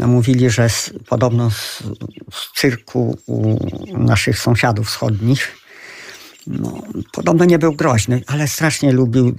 [0.00, 1.82] Mówili, że z, podobno z,
[2.32, 3.56] z cyrku u
[3.98, 5.59] naszych sąsiadów wschodnich.
[6.50, 6.82] No,
[7.12, 9.28] podobno nie był groźny, ale strasznie lubił.
[9.28, 9.34] y,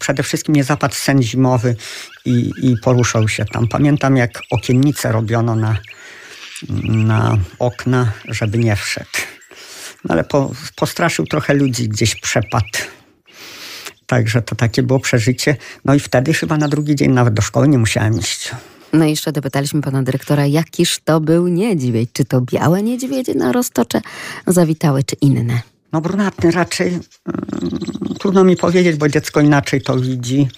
[0.00, 1.76] Przede wszystkim nie zapadł sen zimowy
[2.24, 3.68] i, i poruszał się tam.
[3.68, 5.76] Pamiętam, jak okiennice robiono na,
[6.88, 9.10] na okna, żeby nie wszedł.
[10.04, 12.78] No, ale po, postraszył trochę ludzi, gdzieś przepadł.
[14.06, 15.56] Także to takie było przeżycie.
[15.84, 18.50] No i wtedy chyba na drugi dzień nawet do szkoły nie musiałem iść.
[18.92, 22.10] No i jeszcze dopytaliśmy Pana Dyrektora, jakiż to był niedźwiedź?
[22.12, 24.00] Czy to białe niedźwiedzie na roztocze
[24.46, 25.60] zawitały, czy inne?
[25.92, 27.00] No brunatny raczej mm,
[28.18, 30.48] trudno mi powiedzieć, bo dziecko inaczej to widzi.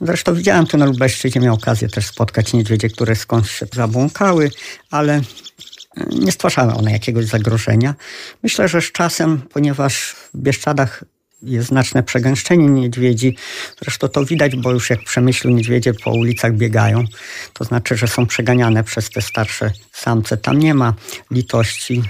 [0.00, 4.50] Zresztą widziałem tu na Lubelszczyźnie, miał okazję też spotkać niedźwiedzie, które skądś się zabłąkały,
[4.90, 5.22] ale y,
[6.18, 7.94] nie stwarzały one jakiegoś zagrożenia.
[8.42, 11.04] Myślę, że z czasem, ponieważ w Bieszczadach
[11.42, 13.36] jest znaczne przegęszczenie niedźwiedzi.
[13.82, 17.04] Zresztą to widać, bo już jak w Przemyślu niedźwiedzie po ulicach biegają,
[17.52, 20.36] to znaczy, że są przeganiane przez te starsze samce.
[20.36, 20.94] Tam nie ma
[21.30, 22.02] litości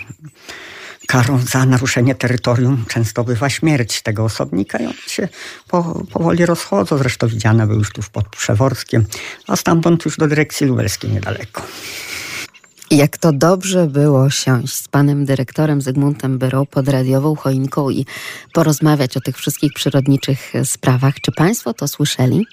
[1.10, 5.28] karą za naruszenie terytorium często bywa śmierć tego osobnika i one się
[5.68, 6.98] po, powoli rozchodzą.
[6.98, 9.04] Zresztą widziane były już tu pod Przeworskiem,
[9.46, 11.62] a stamtąd już do dyrekcji lubelskiej niedaleko.
[12.90, 18.06] Jak to dobrze było siąść z panem dyrektorem Zygmuntem Byrą pod radiową choinką i
[18.52, 21.14] porozmawiać o tych wszystkich przyrodniczych sprawach.
[21.20, 22.46] Czy państwo to słyszeli?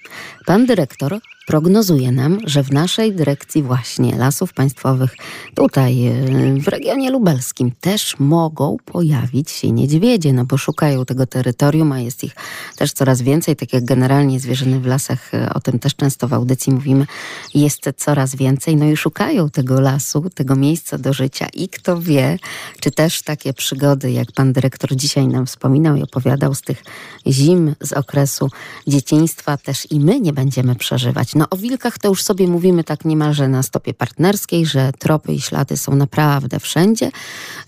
[0.45, 5.15] Pan dyrektor prognozuje nam, że w naszej dyrekcji właśnie lasów państwowych,
[5.55, 6.13] tutaj e,
[6.61, 12.23] w regionie lubelskim też mogą pojawić się niedźwiedzie, no bo szukają tego terytorium, a jest
[12.23, 12.35] ich
[12.77, 16.33] też coraz więcej, tak jak generalnie zwierzyny w lasach, e, o tym też często w
[16.33, 17.05] audycji mówimy,
[17.53, 22.39] jest coraz więcej, no i szukają tego lasu, tego miejsca do życia i kto wie,
[22.79, 26.83] czy też takie przygody, jak pan dyrektor dzisiaj nam wspominał i opowiadał z tych
[27.27, 28.49] zim z okresu
[28.87, 31.36] dzieciństwa, też i my nie będziemy przeżywać.
[31.37, 35.41] No o wilkach to już sobie mówimy tak niemalże na stopie partnerskiej, że tropy i
[35.41, 37.11] ślady są naprawdę wszędzie.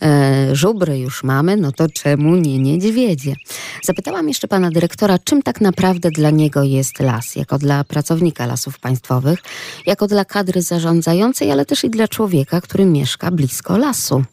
[0.02, 3.36] E, żubry już mamy, no to czemu nie niedźwiedzie?
[3.84, 8.80] Zapytałam jeszcze pana dyrektora, czym tak naprawdę dla niego jest las, jako dla pracownika lasów
[8.80, 9.40] państwowych,
[9.86, 14.24] jako dla kadry zarządzającej, ale też i dla człowieka, który mieszka blisko lasu.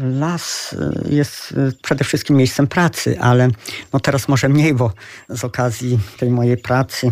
[0.00, 3.48] Las y, jest y, przede wszystkim miejscem pracy, ale
[3.92, 4.92] no teraz może mniej, bo
[5.28, 7.10] z okazji tej mojej pracy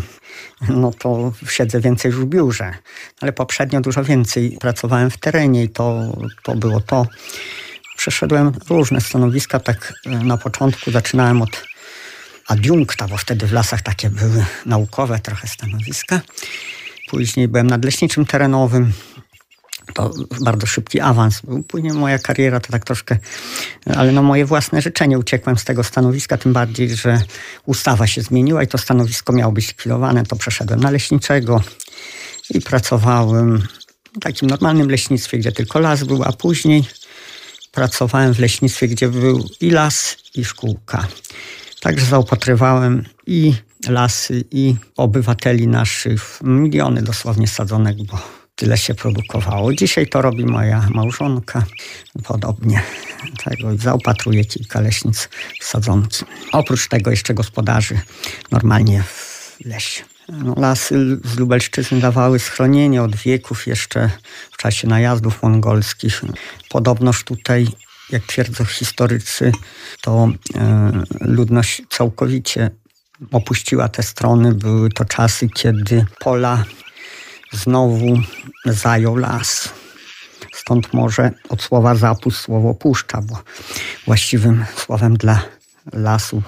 [0.69, 2.75] no to siedzę więcej w biurze.
[3.21, 7.07] Ale poprzednio dużo więcej pracowałem w terenie i to, to było to.
[7.97, 11.65] Przeszedłem różne stanowiska, tak y, na początku zaczynałem od
[12.47, 16.21] adiunkta, bo wtedy w lasach takie były naukowe trochę stanowiska.
[17.11, 18.93] Później byłem nadleśniczym terenowym,
[19.95, 20.11] to
[20.41, 21.43] bardzo szybki awans.
[21.69, 23.19] Później moja kariera to tak troszkę,
[23.97, 27.23] ale no moje własne życzenie uciekłem z tego stanowiska, tym bardziej, że
[27.67, 30.25] ustawa się zmieniła i to stanowisko miało być likwidowane.
[30.25, 31.63] To przeszedłem na leśniczego
[32.51, 33.63] i pracowałem
[34.17, 36.85] w takim normalnym leśnictwie, gdzie tylko las był, a później
[37.73, 41.07] pracowałem w leśnictwie, gdzie był i las, i szkółka.
[41.81, 43.55] Także zaopatrywałem i
[43.89, 49.75] lasy, i obywateli naszych, miliony dosłownie sadzonek, bo tyle się produkowało.
[49.75, 51.65] Dzisiaj to robi moja małżonka,
[52.25, 52.83] podobnie.
[53.45, 55.29] Tego zaopatruje kilka leśnic
[55.61, 56.25] w sadzonki.
[56.53, 58.01] Oprócz tego jeszcze gospodarzy
[58.51, 60.05] normalnie w lesie.
[60.29, 64.11] No, lasy z Lubelszczyzny dawały schronienie od wieków jeszcze
[64.53, 66.23] w czasie najazdów mongolskich.
[66.71, 67.69] Podobnoż tutaj,
[68.11, 69.53] jak twierdzą historycy,
[70.01, 72.71] to e, ludność całkowicie
[73.33, 74.55] opuściła te strony.
[74.55, 76.65] Były to czasy, kiedy pola
[77.57, 78.19] znowu
[78.65, 79.69] zajął las.
[80.55, 83.39] Stąd może od słowa zapust słowo puszcza, bo
[84.07, 85.43] właściwym słowem dla
[85.93, 86.43] lasu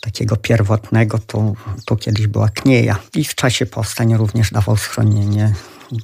[0.00, 1.52] takiego pierwotnego to,
[1.86, 2.98] to kiedyś była knieja.
[3.14, 5.54] I w czasie powstań również dawał schronienie.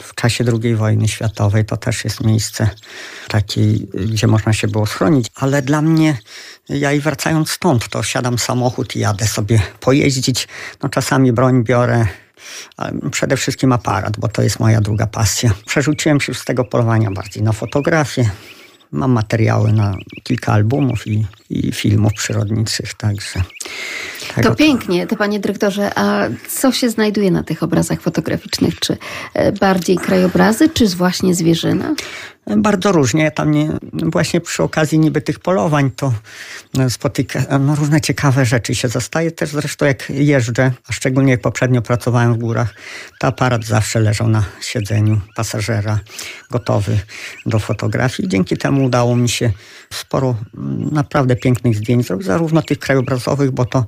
[0.03, 2.71] W czasie II wojny światowej to też jest miejsce
[3.29, 3.61] takie,
[4.07, 5.27] gdzie można się było schronić.
[5.35, 6.19] Ale dla mnie,
[6.69, 10.49] ja i wracając stąd, to siadam samochód i jadę sobie pojeździć.
[10.83, 12.07] No czasami broń biorę,
[13.11, 15.55] przede wszystkim aparat, bo to jest moja druga pasja.
[15.67, 18.31] Przerzuciłem się z tego polowania bardziej na fotografię.
[18.93, 23.43] Mam materiały na kilka albumów i, i filmów przyrodniczych, także.
[24.35, 28.81] Tego To pięknie, to panie dyrektorze, a co się znajduje na tych obrazach fotograficznych?
[28.81, 28.97] Czy
[29.35, 31.95] e, bardziej krajobrazy, czy właśnie zwierzyna?
[32.47, 33.31] Bardzo różnie.
[33.31, 36.13] Tam nie, właśnie przy okazji niby tych polowań to
[36.75, 39.31] no, spotyka, no, różne ciekawe rzeczy się zastaje.
[39.31, 42.75] Też zresztą jak jeżdżę, a szczególnie jak poprzednio pracowałem w górach,
[43.21, 46.01] to aparat zawsze leżał na siedzeniu pasażera,
[46.51, 46.99] gotowy
[47.47, 48.29] do fotografii.
[48.29, 49.53] Dzięki temu udało mi się
[49.93, 53.87] sporo mm, naprawdę pięknych zdjęć zrobić, zarówno tych krajobrazowych, bo to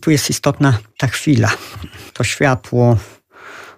[0.00, 1.50] tu jest istotna ta chwila,
[2.12, 2.98] to światło,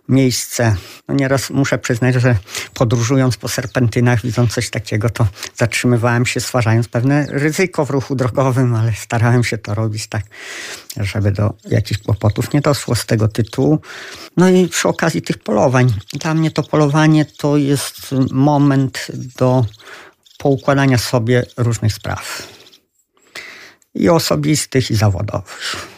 [0.08, 0.76] miejsce.
[1.08, 2.36] No nieraz muszę przyznać, że
[2.74, 8.74] podróżując po serpentynach, widząc coś takiego, to zatrzymywałem się, stwarzając pewne ryzyko w ruchu drogowym,
[8.74, 10.22] ale starałem się to robić tak,
[10.96, 13.78] żeby do jakichś kłopotów nie doszło z tego tytułu.
[14.36, 15.94] No i przy okazji tych polowań.
[16.12, 19.06] Dla mnie to polowanie to jest moment
[19.38, 19.64] do
[20.38, 22.48] poukładania sobie różnych spraw.
[23.94, 25.95] I osobistych, i zawodowych.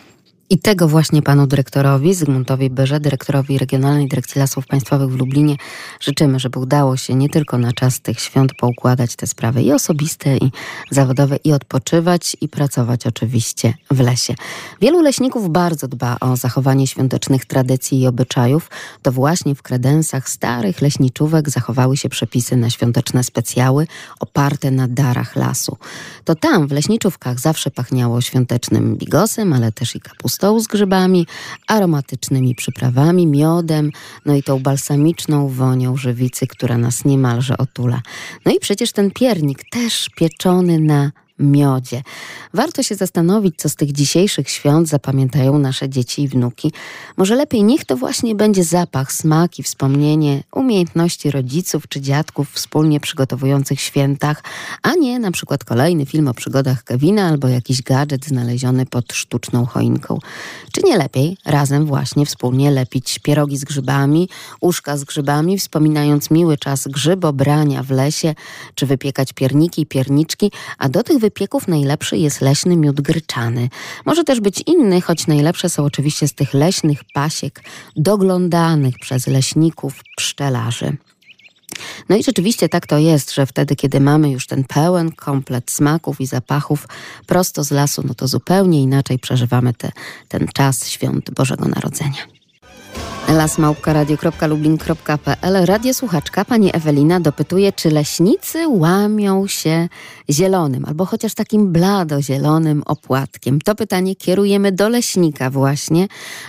[0.50, 5.56] I tego właśnie panu dyrektorowi, Zygmuntowi Berze, dyrektorowi Regionalnej Dyrekcji Lasów Państwowych w Lublinie
[6.00, 10.36] życzymy, żeby udało się nie tylko na czas tych świąt poukładać te sprawy i osobiste,
[10.36, 10.50] i
[10.90, 14.34] zawodowe, i odpoczywać, i pracować oczywiście w lesie.
[14.80, 18.70] Wielu leśników bardzo dba o zachowanie świątecznych tradycji i obyczajów.
[19.02, 23.86] To właśnie w kredensach starych leśniczówek zachowały się przepisy na świąteczne specjały
[24.20, 25.76] oparte na darach lasu.
[26.24, 31.26] To tam, w leśniczówkach, zawsze pachniało świątecznym bigosem, ale też i kapustą z grzybami,
[31.66, 33.90] aromatycznymi przyprawami, miodem,
[34.26, 38.02] no i tą balsamiczną wonią żywicy, która nas niemalże otula.
[38.46, 42.02] No i przecież ten piernik też pieczony na miodzie.
[42.54, 46.72] Warto się zastanowić, co z tych dzisiejszych świąt zapamiętają nasze dzieci i wnuki.
[47.16, 53.00] Może lepiej niech to właśnie będzie zapach, smak i wspomnienie umiejętności rodziców czy dziadków wspólnie
[53.00, 54.42] przygotowujących świętach,
[54.82, 59.66] a nie na przykład kolejny film o przygodach Kevina albo jakiś gadżet znaleziony pod sztuczną
[59.66, 60.18] choinką.
[60.72, 64.28] Czy nie lepiej razem właśnie wspólnie lepić pierogi z grzybami,
[64.60, 68.34] uszka z grzybami, wspominając miły czas grzybobrania w lesie,
[68.74, 73.68] czy wypiekać pierniki i pierniczki, a do tych wypieków najlepszy jest leśny miód gryczany.
[74.04, 77.62] Może też być inny, choć najlepsze są oczywiście z tych leśnych pasiek,
[77.96, 80.96] doglądanych przez leśników, pszczelarzy.
[82.08, 86.20] No i rzeczywiście tak to jest, że wtedy, kiedy mamy już ten pełen komplet smaków
[86.20, 86.88] i zapachów
[87.26, 89.92] prosto z lasu, no to zupełnie inaczej przeżywamy te,
[90.28, 92.37] ten czas świąt Bożego Narodzenia.
[93.28, 99.88] lasmałpka.radio.lublin.pl Radiosłuchaczka pani Ewelina dopytuje, czy leśnicy łamią się
[100.30, 103.60] zielonym albo chociaż takim blado-zielonym opłatkiem.
[103.60, 106.06] To pytanie kierujemy do leśnika właśnie.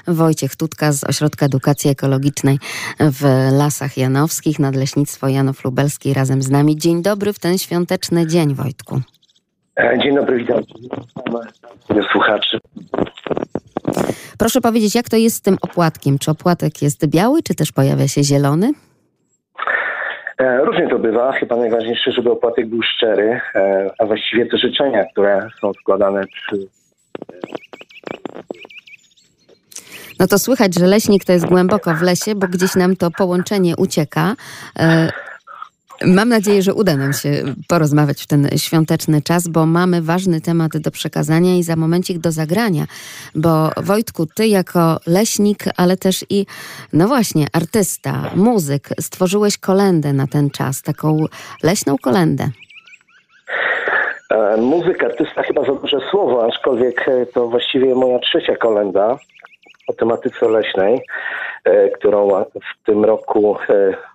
[0.08, 2.60] Wojciech Tutka z Ośrodka Edukacji Ekologicznej
[3.00, 6.78] w Lasach Janowskich, Nadleśnictwo Janów Lubelski razem z nami.
[6.78, 9.02] Dzień dobry w ten świąteczny dzień, Wojtku.
[9.76, 10.64] E, Dzień dobry, witam
[12.12, 12.60] słuchaczy.
[14.38, 16.20] Proszę powiedzieć, jak to jest z tym opłatkiem?
[16.20, 18.72] Czy opłatek jest biały, czy też pojawia się zielony?
[20.38, 21.32] E, Różnie to bywa.
[21.32, 26.68] Chyba najważniejsze, żeby opłatek był szczery, e, a właściwie te życzenia, które są składane przy
[30.20, 33.76] No to słychać, że leśnik to jest głęboko w lesie, bo gdzieś nam to połączenie
[33.78, 34.36] ucieka.
[36.06, 37.30] Mam nadzieję, że uda nam się
[37.68, 42.32] porozmawiać w ten świąteczny czas, bo mamy ważny temat do przekazania i za momencik do
[42.32, 42.86] zagrania.
[43.36, 46.46] Bo Wojtku, ty jako leśnik, ale też i,
[46.94, 51.26] no właśnie, artysta, muzyk, stworzyłeś kolendę na ten czas, taką
[51.64, 52.50] leśną kolendę.
[54.32, 59.18] E, Muzyk, artysta chyba za duże słowo, aczkolwiek e, to właściwie moja trzecia kolenda
[59.88, 61.02] o tematyce leśnej,
[61.64, 63.58] e, którą w tym roku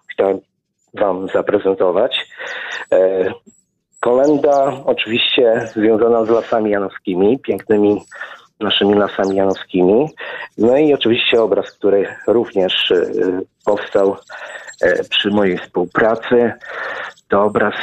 [0.09, 0.39] chciałem
[0.95, 2.29] Wam zaprezentować.
[2.93, 3.33] E,
[4.01, 8.03] Kolenda oczywiście związana z lasami janowskimi, pięknymi
[8.61, 10.07] naszymi lasami janowskimi.
[10.59, 13.05] No i oczywiście obraz, który również e,
[13.65, 14.17] powstał
[14.83, 16.53] e, przy mojej współpracy,
[17.29, 17.75] to obraz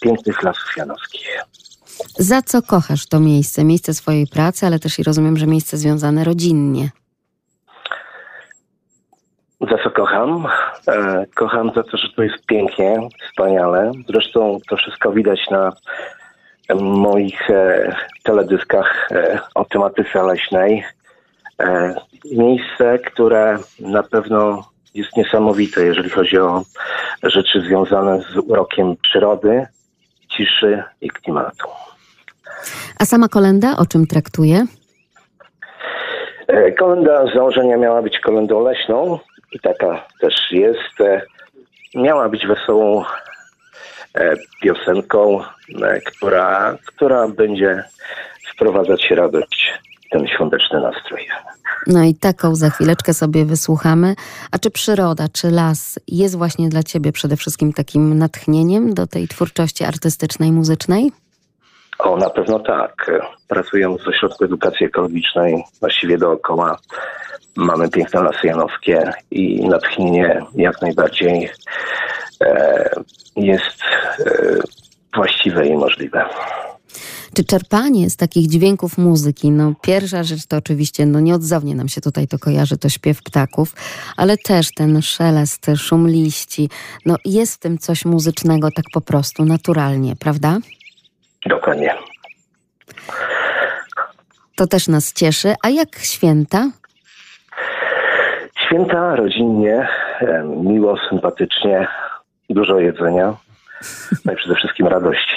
[0.00, 1.44] pięknych lasów janowskich.
[2.18, 3.64] Za co kochasz to miejsce?
[3.64, 6.90] Miejsce swojej pracy, ale też i rozumiem, że miejsce związane rodzinnie.
[9.60, 10.46] Za co kocham?
[10.88, 13.90] E, kocham za to, że tu jest pięknie, wspaniale.
[14.08, 15.72] Zresztą to wszystko widać na
[16.80, 17.92] moich e,
[18.24, 20.84] teledyskach e, o tematyce leśnej.
[21.60, 21.94] E,
[22.32, 24.64] miejsce, które na pewno
[24.94, 26.62] jest niesamowite, jeżeli chodzi o
[27.22, 29.66] rzeczy związane z urokiem przyrody,
[30.28, 31.68] ciszy i klimatu.
[32.98, 34.66] A sama kolenda o czym traktuje?
[36.48, 39.18] E, Kolenda z założenia miała być kolendą leśną
[39.56, 41.00] i taka też jest.
[41.00, 41.22] E,
[41.94, 43.04] Miała być wesołą
[44.14, 45.40] e, piosenką,
[45.82, 47.84] e, która, która będzie
[48.54, 49.72] wprowadzać radość
[50.06, 51.20] w ten świąteczny nastrój.
[51.86, 54.14] No i taką za chwileczkę sobie wysłuchamy.
[54.50, 59.28] A czy przyroda, czy las jest właśnie dla ciebie przede wszystkim takim natchnieniem do tej
[59.28, 61.12] twórczości artystycznej, muzycznej?
[61.98, 63.10] O, na pewno tak.
[63.48, 66.78] Pracując w Ośrodku Edukacji Ekologicznej, właściwie dookoła,
[67.56, 71.50] mamy piękne lasy janowskie i natchnienie jak najbardziej
[72.40, 72.90] e,
[73.36, 73.82] jest
[74.18, 74.58] e,
[75.14, 76.24] właściwe i możliwe.
[77.34, 82.00] Czy czerpanie z takich dźwięków muzyki, no pierwsza rzecz to oczywiście, no nieodzownie nam się
[82.00, 83.74] tutaj to kojarzy, to śpiew ptaków,
[84.16, 86.68] ale też ten szelest, szum liści,
[87.06, 90.58] no jest w tym coś muzycznego tak po prostu, naturalnie, prawda?
[91.46, 91.94] Dokładnie.
[94.56, 95.54] To też nas cieszy.
[95.62, 96.70] A jak święta?
[98.66, 99.88] Święta rodzinnie,
[100.20, 101.88] e, miło, sympatycznie,
[102.50, 103.34] dużo jedzenia,
[104.24, 105.36] no i przede wszystkim radości.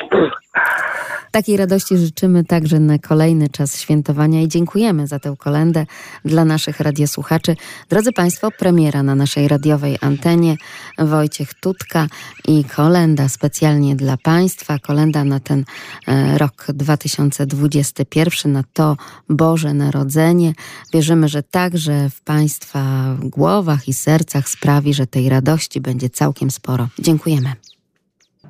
[1.32, 5.86] Takiej radości życzymy także na kolejny czas świętowania i dziękujemy za tę kolendę
[6.26, 7.56] dla naszych radiosłuchaczy.
[7.90, 10.56] Drodzy Państwo, premiera na naszej radiowej antenie
[10.98, 12.08] Wojciech Tutka
[12.48, 14.80] i kolenda specjalnie dla Państwa.
[14.80, 15.66] Kolenda na ten
[16.08, 18.98] e, rok 2021, na to
[19.30, 20.54] Boże Narodzenie.
[20.94, 26.88] Wierzymy, że także w Państwa głowach i sercach sprawi, że tej radości będzie całkiem sporo.
[27.00, 27.69] Dziękujemy.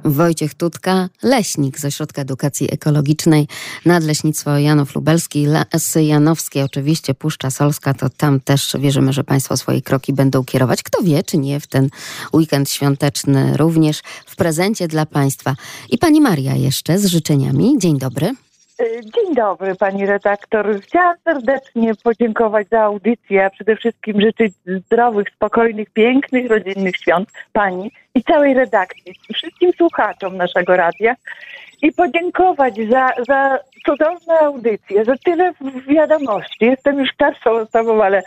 [0.06, 3.48] Wojciech Tutka, leśnik z Ośrodka Edukacji Ekologicznej,
[3.86, 9.82] Nadleśnictwo Janów Lubelski, Lasy Janowskie, oczywiście Puszcza Solska, to tam też wierzymy, że Państwo swoje
[9.82, 10.84] kroki będą kierować.
[10.84, 11.90] Kto wie, czy nie w ten
[12.34, 15.56] weekend świąteczny również w prezencie dla Państwa.
[15.90, 17.76] I Pani Maria jeszcze z życzeniami.
[17.78, 18.36] Dzień dobry.
[18.82, 20.82] Y, Dzień dobry, pani redaktor.
[20.82, 27.92] Chciałam serdecznie podziękować za audycję, a przede wszystkim życzyć zdrowych, spokojnych, pięknych, rodzinnych świąt pani
[28.16, 31.16] i całej redakcji, wszystkim słuchaczom naszego radia
[31.82, 35.52] i podziękować za, za cudowne audycje, za tyle
[35.88, 36.66] wiadomości.
[36.66, 38.24] Jestem już starszą osobą, ale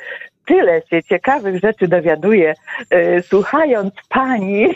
[0.46, 2.54] tyle się ciekawych rzeczy dowiaduję,
[2.90, 4.66] e, słuchając pani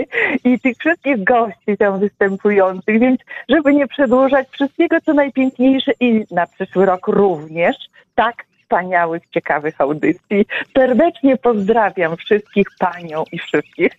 [0.44, 6.46] i tych wszystkich gości tam występujących, więc żeby nie przedłużać wszystkiego, co najpiękniejsze i na
[6.46, 7.76] przyszły rok również,
[8.14, 10.46] tak wspaniałych, ciekawych audycji.
[10.74, 13.92] Serdecznie pozdrawiam wszystkich panią i wszystkich.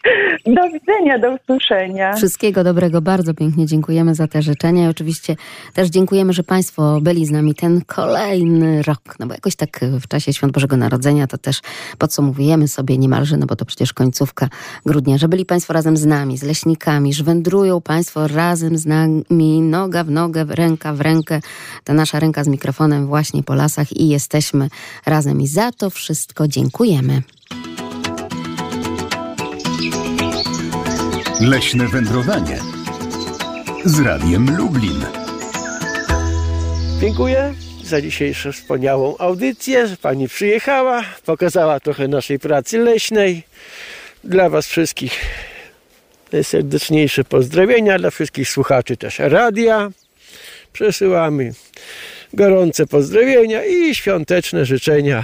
[0.45, 2.15] Do widzenia, do usłyszenia.
[2.15, 5.35] Wszystkiego dobrego, bardzo pięknie dziękujemy za te życzenia i oczywiście
[5.73, 10.07] też dziękujemy, że Państwo byli z nami ten kolejny rok, no bo jakoś tak w
[10.07, 11.61] czasie Świąt Bożego Narodzenia to też
[11.97, 14.47] podsumowujemy sobie niemalże, no bo to przecież końcówka
[14.85, 19.61] grudnia, że byli Państwo razem z nami, z leśnikami, że wędrują Państwo razem z nami,
[19.61, 21.39] noga w nogę, ręka w rękę,
[21.83, 24.56] ta nasza ręka z mikrofonem właśnie po lasach i jesteśmy
[25.05, 27.21] razem i za to wszystko dziękujemy.
[31.41, 32.59] Leśne wędrowanie
[33.85, 35.05] z Radiem Lublin.
[37.01, 37.53] Dziękuję
[37.83, 43.43] za dzisiejszą wspaniałą audycję, że Pani przyjechała, pokazała trochę naszej pracy leśnej.
[44.23, 45.25] Dla Was wszystkich
[46.31, 49.89] najserdeczniejsze pozdrowienia, dla wszystkich słuchaczy też radia.
[50.73, 51.53] Przesyłamy
[52.33, 55.23] gorące pozdrowienia i świąteczne życzenia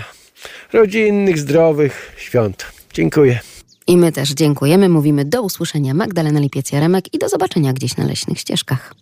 [0.74, 2.66] rodzinnych, zdrowych świąt.
[2.94, 3.40] Dziękuję.
[3.88, 8.40] I my też dziękujemy, mówimy do usłyszenia Magdalena Lipiec-Jaremek i do zobaczenia gdzieś na leśnych
[8.40, 8.94] ścieżkach.